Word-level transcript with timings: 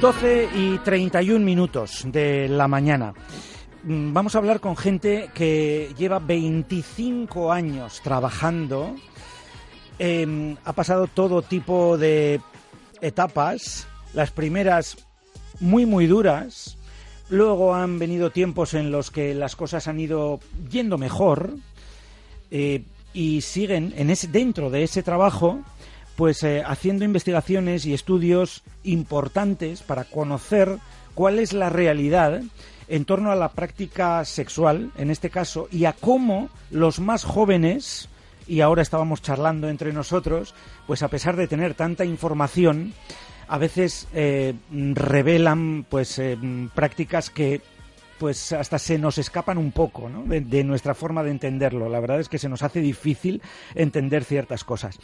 12 0.00 0.50
y 0.54 0.78
31 0.78 1.44
minutos 1.44 2.04
de 2.06 2.48
la 2.48 2.68
mañana. 2.68 3.12
Mm, 3.82 4.12
vamos 4.12 4.34
a 4.34 4.38
hablar 4.38 4.60
con 4.60 4.76
gente 4.76 5.30
que 5.34 5.92
lleva 5.98 6.18
25 6.18 7.50
años 7.50 8.00
trabajando. 8.02 8.94
Em, 9.98 10.56
ha 10.64 10.72
pasado 10.74 11.06
todo 11.06 11.42
tipo 11.42 11.98
de 11.98 12.40
etapas. 13.00 13.88
Las 14.12 14.30
primeras 14.30 14.96
muy, 15.60 15.86
muy 15.86 16.06
duras. 16.06 16.76
Luego 17.28 17.74
han 17.74 17.98
venido 17.98 18.30
tiempos 18.30 18.74
en 18.74 18.92
los 18.92 19.10
que 19.10 19.34
las 19.34 19.56
cosas 19.56 19.88
han 19.88 19.98
ido 19.98 20.38
yendo 20.70 20.98
mejor. 20.98 21.54
Eh, 22.50 22.82
y 23.12 23.40
siguen 23.40 23.94
en 23.96 24.10
ese, 24.10 24.28
dentro 24.28 24.70
de 24.70 24.82
ese 24.82 25.02
trabajo 25.02 25.62
pues 26.16 26.42
eh, 26.42 26.62
haciendo 26.66 27.04
investigaciones 27.04 27.86
y 27.86 27.94
estudios 27.94 28.62
importantes 28.84 29.82
para 29.82 30.04
conocer 30.04 30.78
cuál 31.14 31.38
es 31.38 31.52
la 31.52 31.70
realidad 31.70 32.40
en 32.88 33.04
torno 33.04 33.30
a 33.30 33.36
la 33.36 33.50
práctica 33.50 34.24
sexual, 34.24 34.92
en 34.96 35.10
este 35.10 35.28
caso, 35.28 35.68
y 35.70 35.84
a 35.84 35.92
cómo 35.92 36.48
los 36.70 37.00
más 37.00 37.24
jóvenes, 37.24 38.08
y 38.46 38.60
ahora 38.60 38.82
estábamos 38.82 39.22
charlando 39.22 39.68
entre 39.68 39.92
nosotros, 39.92 40.54
pues 40.86 41.02
a 41.02 41.08
pesar 41.08 41.36
de 41.36 41.48
tener 41.48 41.74
tanta 41.74 42.04
información, 42.04 42.94
a 43.48 43.58
veces 43.58 44.08
eh, 44.14 44.54
revelan 44.70 45.84
pues 45.88 46.20
prácticas 46.74 47.28
que 47.28 47.60
pues 48.18 48.52
hasta 48.52 48.78
se 48.78 48.98
nos 48.98 49.18
escapan 49.18 49.58
un 49.58 49.72
poco 49.72 50.08
¿no? 50.08 50.24
de, 50.24 50.64
nuestra 50.64 50.94
forma 50.94 51.22
de 51.22 51.30
entenderlo. 51.30 51.88
La 51.88 52.00
verdad 52.00 52.20
es 52.20 52.28
que 52.28 52.38
se 52.38 52.48
nos 52.48 52.62
hace 52.62 52.80
difícil 52.80 53.42
entender 53.74 54.24
ciertas 54.24 54.64
cosas. 54.64 54.98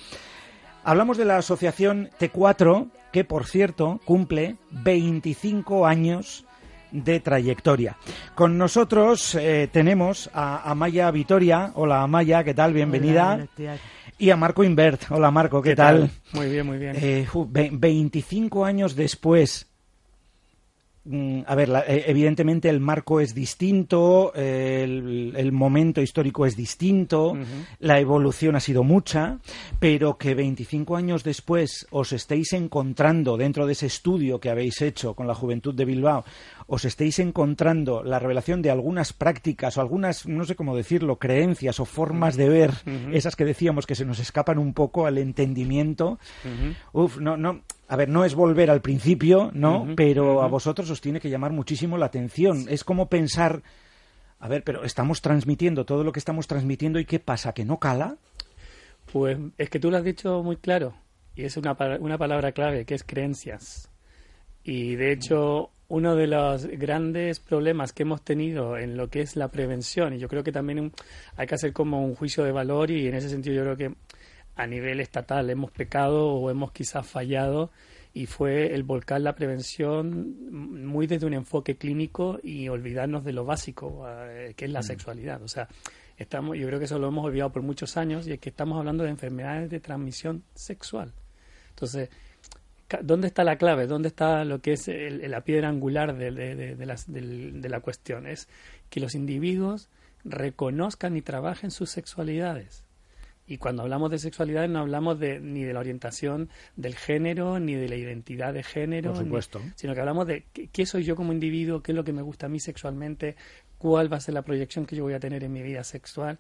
Hablamos 0.85 1.17
de 1.17 1.25
la 1.25 1.37
asociación 1.37 2.11
T4, 2.19 2.91
que 3.13 3.25
por 3.25 3.47
cierto 3.47 4.01
cumple 4.05 4.57
25 4.71 5.87
años 5.87 6.45
de 6.91 7.21
trayectoria. 7.21 7.97
Con 8.35 8.59
nosotros 8.59 9.35
eh, 9.35 9.69
tenemos 9.73 10.29
a 10.35 10.71
Amaya 10.71 11.11
Vitoria. 11.11 11.73
Hola 11.75 12.03
Amaya, 12.03 12.45
¿qué 12.45 12.55
tal? 12.55 12.73
Bienvenida. 12.73 13.47
y 14.19 14.31
a 14.31 14.37
Marco 14.37 14.65
Invert. 14.65 15.05
Hola 15.11 15.31
Marco, 15.31 15.63
¿qué, 15.63 15.75
tal? 15.75 16.11
Muy 16.33 16.49
bien, 16.49 16.67
muy 16.67 16.79
bien. 16.79 16.97
25 17.73 18.67
eh, 18.67 18.69
años 18.69 18.95
después 18.95 19.72
a 21.05 21.55
ver, 21.57 21.69
eh, 21.89 22.05
evidentemente 22.07 22.69
el 22.69 22.79
marco 22.79 23.21
es 23.21 23.35
distinto, 23.35 24.33
el, 24.35 25.51
momento 25.53 26.01
histórico 26.01 26.47
es 26.47 26.57
distinto, 26.57 27.37
la 27.81 27.99
evolución 27.99 28.55
ha 28.55 28.61
sido 28.61 28.85
mucha, 28.85 29.39
pero 29.81 30.17
que 30.17 30.35
25 30.35 30.95
años 30.95 31.25
después 31.25 31.89
os 31.91 32.13
estéis 32.13 32.53
encontrando 32.53 33.37
dentro 33.37 33.67
de 33.67 33.73
ese 33.73 33.87
estudio 33.87 34.39
que 34.39 34.51
habéis 34.51 34.81
hecho 34.81 35.15
con 35.15 35.27
la 35.27 35.35
juventud 35.35 35.75
de 35.75 35.85
Bilbao, 35.85 36.25
os 36.69 36.85
estéis 36.85 37.19
encontrando 37.19 38.05
la 38.05 38.21
revelación 38.21 38.63
de 38.63 38.71
algunas 38.71 39.13
prácticas 39.13 39.77
o 39.77 39.81
algunas, 39.81 40.27
no 40.29 40.45
sé 40.45 40.55
cómo 40.55 40.77
decirlo, 40.77 41.17
creencias 41.17 41.81
o 41.81 41.85
formas 41.85 42.37
de 42.37 42.49
ver, 42.49 42.71
esas 43.13 43.35
que 43.35 43.45
decíamos 43.45 43.87
que 43.87 43.97
se 43.97 44.05
nos 44.05 44.21
escapan 44.21 44.59
un 44.59 44.73
poco 44.73 45.07
al 45.07 45.19
entendimiento. 45.19 46.21
Uf, 46.93 47.19
no, 47.19 47.37
no, 47.37 47.63
a 47.93 47.97
ver, 47.97 48.09
no 48.09 48.25
es 48.25 48.35
volver 48.35 48.71
al 48.71 48.81
principio, 48.81 49.51
¿no? 49.53 49.87
pero 49.95 50.43
a 50.43 50.49
vosotros 50.49 50.89
os 50.89 51.03
tiene 51.03 51.21
que 51.21 51.29
llamar 51.29 51.53
muchísimo 51.53 51.99
la 51.99 52.07
atención. 52.07 52.65
Es 52.71 52.85
como 52.85 53.11
pensar, 53.11 53.63
a 54.39 54.49
ver, 54.49 54.65
pero 54.65 54.85
estamos 54.85 55.21
transmitiendo 55.21 55.85
todo 55.85 56.03
lo 56.03 56.11
que 56.11 56.19
estamos 56.19 56.47
transmitiendo 56.47 56.99
y 56.99 57.05
¿qué 57.05 57.19
pasa? 57.19 57.53
¿Que 57.53 57.67
no 57.67 57.79
cala? 57.79 58.17
Pues 59.13 59.37
es 59.59 59.69
que 59.69 59.79
tú 59.79 59.91
lo 59.91 59.99
has 59.99 60.05
dicho 60.05 60.43
muy 60.43 60.57
claro 60.57 60.95
y 61.37 61.45
es 61.45 61.59
una, 61.59 61.77
una 62.01 62.17
palabra 62.17 62.53
clave 62.53 62.87
que 62.87 62.95
es 62.95 63.05
creencias. 63.05 63.91
Y 64.65 64.97
de 64.97 65.13
hecho, 65.13 65.69
uno 65.89 66.17
de 66.17 66.29
los 66.29 66.65
grandes 66.65 67.41
problemas 67.41 67.93
que 67.93 68.05
hemos 68.05 68.23
tenido 68.23 68.79
en 68.79 68.97
lo 68.97 69.11
que 69.11 69.21
es 69.21 69.37
la 69.37 69.49
prevención, 69.49 70.15
y 70.15 70.19
yo 70.19 70.29
creo 70.29 70.43
que 70.43 70.53
también 70.53 70.93
hay 71.37 71.47
que 71.47 71.57
hacer 71.57 71.75
como 71.75 72.03
un 72.03 72.15
juicio 72.15 72.43
de 72.43 72.53
valor 72.53 72.91
y 72.91 73.07
en 73.07 73.17
ese 73.17 73.29
sentido 73.29 73.57
yo 73.57 73.63
creo 73.65 73.77
que 73.77 73.97
a 74.63 74.67
nivel 74.67 75.01
estatal 75.01 75.51
hemos 75.51 75.71
pecado 75.73 76.29
o 76.29 76.51
hemos 76.51 76.71
quizás 76.71 77.07
fallado 77.07 77.71
y 78.15 78.27
fue 78.27 78.75
el 78.75 78.85
volcar 78.85 79.21
la 79.21 79.35
prevención 79.35 80.37
muy 80.51 81.07
desde 81.07 81.27
un 81.27 81.35
enfoque 81.35 81.77
clínico 81.77 82.39
y 82.43 82.69
olvidarnos 82.69 83.25
de 83.25 83.33
lo 83.33 83.45
básico, 83.45 84.05
eh, 84.07 84.55
que 84.57 84.67
es 84.67 84.71
la 84.71 84.81
mm. 84.81 84.85
sexualidad. 84.85 85.43
O 85.43 85.49
sea, 85.49 85.69
estamos, 86.17 86.57
yo 86.57 86.67
creo 86.67 86.79
que 86.79 86.85
eso 86.85 86.99
lo 86.99 87.09
hemos 87.09 87.25
olvidado 87.25 87.51
por 87.51 87.63
muchos 87.63 87.97
años 87.97 88.27
y 88.29 88.33
es 88.33 88.39
que 88.39 88.51
estamos 88.51 88.79
hablando 88.79 89.03
de 89.03 89.11
enfermedades 89.11 89.71
de 89.71 89.81
transmisión 89.81 90.45
sexual. 90.55 91.13
Entonces, 91.71 92.11
¿dónde 93.03 93.29
está 93.29 93.43
la 93.45 93.57
clave? 93.57 93.87
¿Dónde 93.87 94.09
está 94.09 94.45
lo 94.45 94.61
que 94.61 94.75
es 94.75 94.89
la 94.89 95.41
piedra 95.41 95.71
angular 95.71 96.15
de, 96.17 96.31
de 96.31 97.69
la 97.69 97.81
cuestión? 97.81 98.27
Es 98.27 98.47
que 98.91 99.01
los 99.01 99.15
individuos 99.15 99.89
reconozcan 100.23 101.17
y 101.17 101.23
trabajen 101.23 101.71
sus 101.71 101.91
sexualidades 101.91 102.85
y 103.47 103.59
cuando 103.59 103.83
hablamos 103.83 104.11
de 104.11 104.19
sexualidad 104.19 104.69
no 104.69 104.79
hablamos 104.79 105.19
de, 105.19 105.41
ni 105.41 105.65
de 105.65 105.73
la 105.73 105.81
orientación 105.81 106.49
del 106.77 106.95
género, 106.95 107.59
ni 107.59 107.75
de 107.75 107.89
la 107.89 107.97
identidad 107.97 108.55
de 108.55 108.63
género, 108.63 109.15
sino 109.75 109.95
que 109.95 110.01
hablamos 110.01 110.27
de 110.27 110.45
qué, 110.73 110.87
soy 110.87 111.05
yo 111.05 111.17
como 111.17 111.33
individuo, 111.33 111.83
qué 111.83 111.93
es 111.93 111.97
lo 111.97 112.05
que 112.05 112.13
me 112.13 112.23
gusta 112.23 112.47
a 112.47 112.49
mí 112.49 112.61
sexualmente, 112.61 113.37
cuál 113.79 114.13
va 114.13 114.19
a 114.19 114.21
ser 114.21 114.35
la 114.35 114.43
proyección 114.43 114.87
que 114.87 114.97
yo 114.97 115.03
voy 115.03 115.15
a 115.15 115.21
tener 115.21 115.43
en 115.43 115.53
mi 115.53 115.63
vida 115.63 115.83
sexual. 115.83 116.39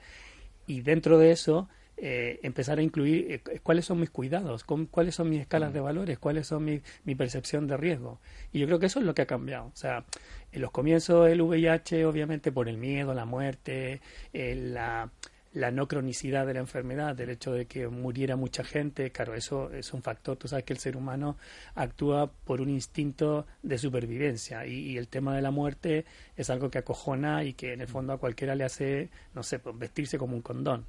Y 0.66 0.82
dentro 0.82 1.18
de 1.18 1.32
eso, 1.32 1.68
eh, 1.96 2.38
empezar 2.44 2.78
a 2.78 2.82
incluir 2.82 3.26
eh, 3.30 3.60
cuáles 3.62 3.84
son 3.84 4.00
mis 4.00 4.10
cuidados, 4.10 4.64
cuáles 4.64 5.14
son 5.14 5.28
mis 5.28 5.40
escalas 5.40 5.72
de 5.72 5.80
valores, 5.80 6.18
cuáles 6.18 6.46
son 6.46 6.64
mi, 6.64 6.80
mi, 7.04 7.14
percepción 7.14 7.66
de 7.66 7.76
riesgo. 7.76 8.20
Y 8.52 8.60
yo 8.60 8.66
creo 8.66 8.78
que 8.78 8.86
eso 8.86 9.00
es 9.00 9.04
lo 9.04 9.14
que 9.14 9.22
ha 9.22 9.26
cambiado. 9.26 9.66
O 9.66 9.76
sea, 9.76 10.04
en 10.52 10.62
los 10.62 10.70
comienzos 10.70 11.26
del 11.26 11.42
VIH, 11.42 12.06
obviamente 12.06 12.52
por 12.52 12.68
el 12.68 12.78
miedo, 12.78 13.12
la 13.12 13.24
muerte, 13.24 14.00
eh, 14.32 14.54
la 14.54 15.10
la 15.54 15.70
no 15.70 15.86
cronicidad 15.86 16.46
de 16.46 16.54
la 16.54 16.60
enfermedad, 16.60 17.14
del 17.14 17.30
hecho 17.30 17.52
de 17.52 17.66
que 17.66 17.86
muriera 17.88 18.36
mucha 18.36 18.64
gente, 18.64 19.10
claro, 19.10 19.34
eso 19.34 19.70
es 19.72 19.92
un 19.92 20.02
factor. 20.02 20.36
Tú 20.36 20.48
sabes 20.48 20.64
que 20.64 20.72
el 20.72 20.78
ser 20.78 20.96
humano 20.96 21.36
actúa 21.74 22.30
por 22.30 22.60
un 22.60 22.70
instinto 22.70 23.46
de 23.62 23.78
supervivencia 23.78 24.66
y, 24.66 24.96
el 24.96 25.08
tema 25.08 25.34
de 25.36 25.42
la 25.42 25.50
muerte 25.50 26.04
es 26.36 26.48
algo 26.50 26.70
que 26.70 26.78
acojona 26.78 27.44
y 27.44 27.54
que 27.54 27.72
en 27.72 27.80
el 27.80 27.88
fondo 27.88 28.12
a 28.12 28.18
cualquiera 28.18 28.54
le 28.54 28.64
hace, 28.64 29.10
no 29.34 29.42
sé, 29.42 29.58
pues, 29.58 29.78
vestirse 29.78 30.18
como 30.18 30.34
un 30.36 30.42
condón. 30.42 30.86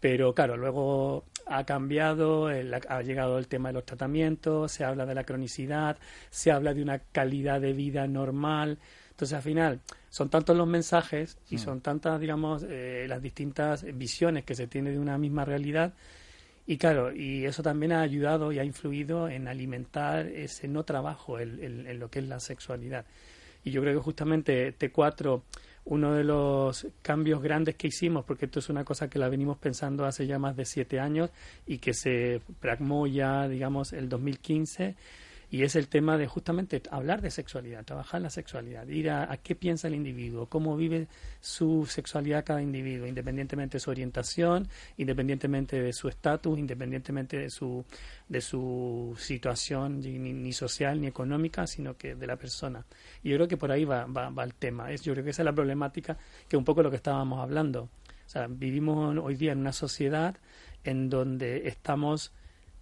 Pero 0.00 0.34
claro, 0.34 0.56
luego 0.56 1.24
ha 1.46 1.64
cambiado, 1.64 2.48
ha 2.48 3.02
llegado 3.02 3.38
el 3.38 3.48
tema 3.48 3.70
de 3.70 3.74
los 3.74 3.86
tratamientos, 3.86 4.72
se 4.72 4.84
habla 4.84 5.06
de 5.06 5.14
la 5.14 5.24
cronicidad, 5.24 5.96
se 6.30 6.50
habla 6.50 6.74
de 6.74 6.82
una 6.82 6.98
calidad 6.98 7.60
de 7.60 7.72
vida 7.72 8.06
normal. 8.06 8.78
Entonces, 9.16 9.34
al 9.34 9.42
final, 9.42 9.80
son 10.10 10.28
tantos 10.28 10.54
los 10.54 10.68
mensajes 10.68 11.38
y 11.48 11.54
mm. 11.56 11.58
son 11.58 11.80
tantas, 11.80 12.20
digamos, 12.20 12.62
eh, 12.68 13.06
las 13.08 13.22
distintas 13.22 13.82
visiones 13.96 14.44
que 14.44 14.54
se 14.54 14.66
tiene 14.66 14.90
de 14.90 14.98
una 14.98 15.16
misma 15.16 15.46
realidad. 15.46 15.94
Y 16.66 16.76
claro, 16.76 17.14
y 17.14 17.46
eso 17.46 17.62
también 17.62 17.92
ha 17.92 18.02
ayudado 18.02 18.52
y 18.52 18.58
ha 18.58 18.64
influido 18.64 19.26
en 19.30 19.48
alimentar 19.48 20.26
ese 20.26 20.68
no 20.68 20.84
trabajo 20.84 21.40
en, 21.40 21.98
lo 21.98 22.10
que 22.10 22.18
es 22.18 22.28
la 22.28 22.40
sexualidad. 22.40 23.06
Y 23.64 23.70
yo 23.70 23.80
creo 23.80 23.94
que 23.94 24.04
justamente 24.04 24.76
T4, 24.76 25.40
uno 25.86 26.12
de 26.12 26.22
los 26.22 26.86
cambios 27.00 27.40
grandes 27.40 27.76
que 27.76 27.86
hicimos, 27.86 28.26
porque 28.26 28.44
esto 28.44 28.58
es 28.58 28.68
una 28.68 28.84
cosa 28.84 29.08
que 29.08 29.18
la 29.18 29.30
venimos 29.30 29.56
pensando 29.56 30.04
hace 30.04 30.26
ya 30.26 30.38
más 30.38 30.56
de 30.56 30.66
siete 30.66 31.00
años 31.00 31.30
y 31.66 31.78
que 31.78 31.94
se 31.94 32.42
pragmó 32.60 33.06
ya, 33.06 33.48
digamos, 33.48 33.94
el 33.94 34.10
2015, 34.10 34.94
y 35.50 35.62
es 35.62 35.76
el 35.76 35.88
tema 35.88 36.18
de 36.18 36.26
justamente 36.26 36.82
hablar 36.90 37.22
de 37.22 37.30
sexualidad, 37.30 37.84
trabajar 37.84 38.20
la 38.20 38.30
sexualidad, 38.30 38.86
ir 38.88 39.10
a, 39.10 39.36
qué 39.38 39.54
piensa 39.54 39.88
el 39.88 39.94
individuo, 39.94 40.46
cómo 40.46 40.76
vive 40.76 41.08
su 41.40 41.86
sexualidad 41.86 42.44
cada 42.44 42.62
individuo, 42.62 43.06
independientemente 43.06 43.76
de 43.76 43.80
su 43.80 43.90
orientación, 43.90 44.68
independientemente 44.96 45.80
de 45.80 45.92
su 45.92 46.08
estatus, 46.08 46.58
independientemente 46.58 47.38
de 47.38 47.50
su, 47.50 47.84
de 48.28 48.40
su 48.40 49.14
situación 49.18 50.00
ni, 50.00 50.52
social 50.52 51.00
ni 51.00 51.06
económica, 51.06 51.66
sino 51.66 51.96
que 51.96 52.14
de 52.14 52.26
la 52.26 52.36
persona. 52.36 52.84
Y 53.22 53.30
yo 53.30 53.36
creo 53.36 53.48
que 53.48 53.56
por 53.56 53.70
ahí 53.70 53.84
va, 53.84 54.06
va, 54.06 54.30
va 54.30 54.44
el 54.44 54.54
tema. 54.54 54.90
Es, 54.90 55.02
yo 55.02 55.12
creo 55.12 55.24
que 55.24 55.30
esa 55.30 55.42
es 55.42 55.46
la 55.46 55.52
problemática, 55.52 56.16
que 56.48 56.56
un 56.56 56.64
poco 56.64 56.82
lo 56.82 56.90
que 56.90 56.96
estábamos 56.96 57.40
hablando. 57.40 57.88
O 58.34 58.48
vivimos 58.48 59.16
hoy 59.22 59.36
día 59.36 59.52
en 59.52 59.58
una 59.58 59.72
sociedad 59.72 60.36
en 60.84 61.08
donde 61.08 61.68
estamos, 61.68 62.32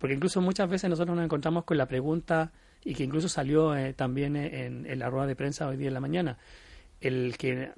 porque 0.04 0.16
incluso 0.16 0.42
muchas 0.42 0.68
veces 0.68 0.90
nosotros 0.90 1.16
nos 1.16 1.24
encontramos 1.24 1.64
con 1.64 1.78
la 1.78 1.88
pregunta, 1.88 2.52
y 2.84 2.94
que 2.94 3.04
incluso 3.04 3.26
salió 3.26 3.74
eh, 3.74 3.94
también 3.94 4.36
en, 4.36 4.84
en, 4.84 4.98
la 4.98 5.08
rueda 5.08 5.26
de 5.26 5.34
prensa 5.34 5.66
hoy 5.66 5.78
día 5.78 5.88
en 5.88 5.94
la 5.94 6.00
mañana, 6.00 6.36
el 7.00 7.38
que 7.38 7.72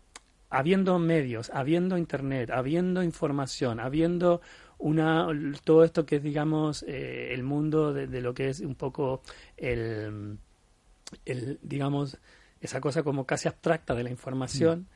habiendo 0.51 0.99
medios, 0.99 1.53
habiendo 1.55 1.97
internet, 1.97 2.51
habiendo 2.51 3.05
información, 3.05 3.79
habiendo 3.79 4.41
una 4.79 5.29
todo 5.63 5.85
esto 5.85 6.05
que 6.05 6.17
es 6.17 6.23
digamos 6.25 6.83
eh, 6.89 7.33
el 7.33 7.45
mundo 7.45 7.93
de, 7.93 8.09
de, 8.09 8.21
lo 8.21 8.35
que 8.35 8.49
es 8.49 8.59
un 8.59 8.75
poco 8.75 9.23
el, 9.57 10.37
el 11.27 11.61
digamos 11.63 12.19
esa 12.61 12.81
cosa 12.81 13.05
como 13.05 13.25
casi 13.25 13.47
abstracta 13.47 13.95
de 13.95 14.03
la 14.03 14.11
información, 14.11 14.81
mm. 14.81 14.87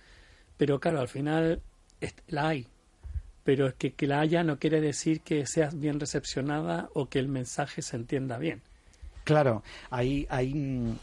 pero 0.57 0.81
claro, 0.81 0.99
al 0.99 1.07
final 1.07 1.63
la 2.27 2.49
hay, 2.49 2.67
pero 3.45 3.67
es 3.67 3.75
que, 3.75 3.93
que 3.93 4.07
la 4.07 4.21
haya 4.21 4.45
no 4.45 4.59
quiere 4.59 4.81
decir 4.81 5.21
que 5.21 5.47
seas 5.47 5.79
bien 5.79 6.01
recepcionada 6.01 6.89
o 6.95 7.09
que 7.09 7.19
el 7.19 7.29
mensaje 7.29 7.83
se 7.83 7.97
entienda 7.97 8.39
bien. 8.39 8.63
Claro, 9.25 9.63
ahí, 9.91 10.27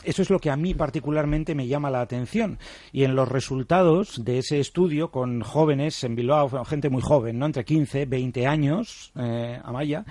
eso 0.04 0.22
es 0.22 0.30
lo 0.30 0.40
que 0.40 0.50
a 0.50 0.58
mí 0.58 0.74
particularmente 0.74 1.56
me 1.56 1.68
llama 1.68 1.90
la 1.90 2.02
atención. 2.02 2.58
Y 2.92 3.04
en 3.04 3.16
los 3.16 3.30
resultados 3.30 4.24
de 4.26 4.40
ese 4.40 4.60
estudio 4.60 5.12
con 5.12 5.42
jóvenes 5.42 6.04
en 6.04 6.16
Bilbao, 6.16 6.66
gente 6.66 6.90
muy 6.90 7.02
joven, 7.02 7.40
¿no? 7.40 7.46
entre 7.46 7.64
15, 7.64 8.06
20 8.06 8.48
años, 8.48 9.12
eh, 9.16 9.62
Amaya, 9.64 10.04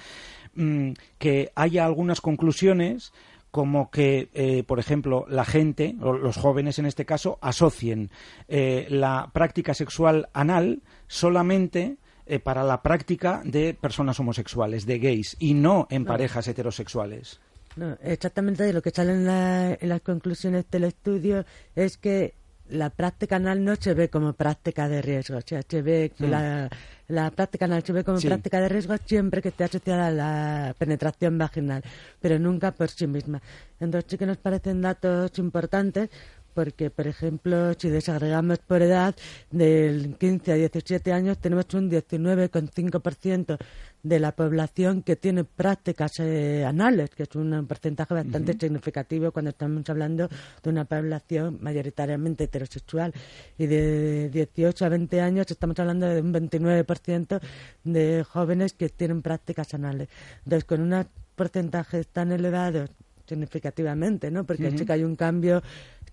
mm, 0.54 0.92
que 1.18 1.52
haya 1.54 1.84
algunas 1.84 2.20
conclusiones 2.20 3.12
como 3.50 3.90
que, 3.90 4.28
eh, 4.34 4.64
por 4.64 4.78
ejemplo, 4.78 5.26
la 5.28 5.44
gente, 5.44 5.96
o 6.00 6.12
los 6.12 6.36
jóvenes 6.36 6.78
en 6.78 6.86
este 6.86 7.04
caso, 7.04 7.38
asocien 7.40 8.10
eh, 8.48 8.86
la 8.90 9.30
práctica 9.32 9.74
sexual 9.74 10.28
anal 10.32 10.82
solamente 11.06 11.96
eh, 12.26 12.38
para 12.38 12.64
la 12.64 12.82
práctica 12.82 13.40
de 13.44 13.74
personas 13.74 14.18
homosexuales, 14.20 14.86
de 14.86 14.98
gays, 14.98 15.36
y 15.38 15.54
no 15.54 15.86
en 15.90 16.04
parejas 16.04 16.48
heterosexuales. 16.48 17.40
No, 17.76 17.96
exactamente 18.02 18.72
lo 18.72 18.82
que 18.82 18.90
sale 18.90 19.12
en, 19.12 19.28
en 19.28 19.88
las 19.88 20.00
conclusiones 20.00 20.64
del 20.70 20.84
estudio 20.84 21.44
es 21.74 21.98
que 21.98 22.34
la 22.68 22.90
práctica 22.90 23.36
anal 23.36 23.64
no 23.64 23.76
se 23.76 23.94
ve 23.94 24.08
como 24.08 24.32
práctica 24.32 24.88
de 24.88 25.02
riesgo, 25.02 25.38
o 25.38 25.42
sea, 25.44 25.62
se 25.66 25.82
ve 25.82 26.12
mm. 26.18 26.24
la, 26.24 26.68
la, 27.08 27.30
práctica 27.30 27.66
anal 27.66 27.84
se 27.84 27.92
ve 27.92 28.02
como 28.02 28.18
práctica 28.20 28.60
de 28.60 28.68
riesgo 28.68 28.94
siempre 29.04 29.40
que 29.40 29.50
esté 29.50 29.64
asociada 29.64 30.08
a 30.08 30.10
la 30.10 30.74
penetración 30.76 31.38
vaginal, 31.38 31.82
pero 32.20 32.38
nunca 32.38 32.72
por 32.72 32.88
sí 32.90 33.06
misma. 33.06 33.40
Entonces 33.78 34.10
sí 34.10 34.18
que 34.18 34.26
nos 34.26 34.38
parecen 34.38 34.82
datos 34.82 35.38
importantes 35.38 36.10
porque, 36.56 36.88
por 36.88 37.06
ejemplo, 37.06 37.74
si 37.74 37.90
desagregamos 37.90 38.60
por 38.60 38.80
edad, 38.80 39.14
del 39.50 40.16
15 40.16 40.52
a 40.52 40.54
17 40.54 41.12
años 41.12 41.36
tenemos 41.36 41.66
un 41.74 41.90
19,5% 41.90 43.58
de 44.02 44.18
la 44.18 44.32
población 44.32 45.02
que 45.02 45.16
tiene 45.16 45.44
prácticas 45.44 46.18
eh, 46.18 46.64
anales, 46.64 47.10
que 47.10 47.24
es 47.24 47.36
un 47.36 47.66
porcentaje 47.66 48.14
bastante 48.14 48.54
significativo 48.58 49.32
cuando 49.32 49.50
estamos 49.50 49.86
hablando 49.90 50.30
de 50.62 50.70
una 50.70 50.86
población 50.86 51.58
mayoritariamente 51.60 52.44
heterosexual. 52.44 53.12
Y 53.58 53.66
de 53.66 54.30
18 54.30 54.82
a 54.82 54.88
20 54.88 55.20
años 55.20 55.50
estamos 55.50 55.78
hablando 55.78 56.06
de 56.06 56.22
un 56.22 56.32
29% 56.32 57.38
de 57.84 58.24
jóvenes 58.24 58.72
que 58.72 58.88
tienen 58.88 59.20
prácticas 59.20 59.74
anales. 59.74 60.08
Entonces, 60.44 60.64
con 60.64 60.80
unos 60.80 61.04
porcentajes 61.34 62.08
tan 62.08 62.32
elevados 62.32 62.88
significativamente, 63.26 64.30
¿no? 64.30 64.44
Porque 64.44 64.70
sí 64.76 64.84
que 64.84 64.92
hay 64.92 65.04
un 65.04 65.16
cambio 65.16 65.62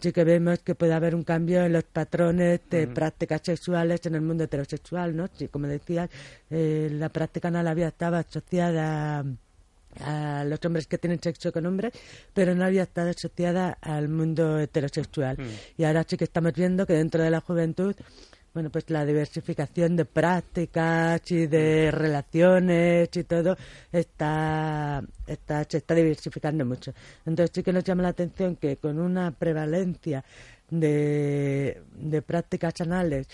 sí 0.04 0.12
que 0.12 0.26
vemos 0.26 0.60
que 0.60 0.76
puede 0.76 0.94
haber 0.94 1.16
un 1.16 1.24
cambio 1.24 1.64
en 1.64 1.72
los 1.72 1.86
patrones 1.86 2.60
de 2.70 2.88
prácticas 2.88 3.42
sexuales 3.42 4.06
en 4.06 4.16
el 4.16 4.22
mundo 4.22 4.44
heterosexual, 4.44 5.16
¿no? 5.16 5.30
Sí, 5.34 5.48
como 5.48 5.68
decías, 5.68 6.10
eh, 6.50 6.90
la 6.92 7.08
práctica 7.08 7.48
anal 7.48 7.70
había 7.70 7.88
estado 7.88 8.18
asociada 8.18 9.24
a, 10.02 10.44
los 10.44 10.60
hombres 10.66 10.88
que 10.88 10.98
tienen 10.98 11.22
sexo 11.22 11.54
con 11.54 11.66
hombres, 11.66 11.94
pero 12.34 12.54
no 12.54 12.66
había 12.66 12.84
estado 12.84 13.12
asociada 13.12 13.78
al 13.80 14.10
mundo 14.10 14.60
heterosexual. 14.60 15.38
Y 15.78 15.86
ahora 15.86 16.04
sí 16.06 16.18
que 16.18 16.26
estamos 16.26 16.52
viendo 16.52 16.86
que 16.86 16.94
dentro 16.94 17.24
de 17.24 17.30
la 17.30 17.40
juventud 17.40 17.96
bueno, 18.54 18.70
pues 18.70 18.90
la 18.90 19.06
diversificación 19.06 19.96
de 19.96 20.06
prácticas 20.06 21.20
y 21.32 21.48
de 21.48 21.90
relaciones 21.90 23.10
y 23.16 23.24
todo 23.24 23.58
está, 23.92 25.04
está, 25.26 25.64
se 25.64 25.78
está 25.78 25.96
diversificando 25.96 26.64
mucho. 26.64 26.94
Entonces 27.26 27.52
sí 27.54 27.64
que 27.64 27.74
nos 27.74 27.84
llama 27.84 28.04
la 28.04 28.10
atención 28.10 28.56
que 28.56 28.78
con 28.78 29.00
una 29.00 29.32
prevalencia 29.32 30.24
de, 30.70 31.82
de 31.96 32.22
prácticas 32.22 32.80
anales 32.82 33.28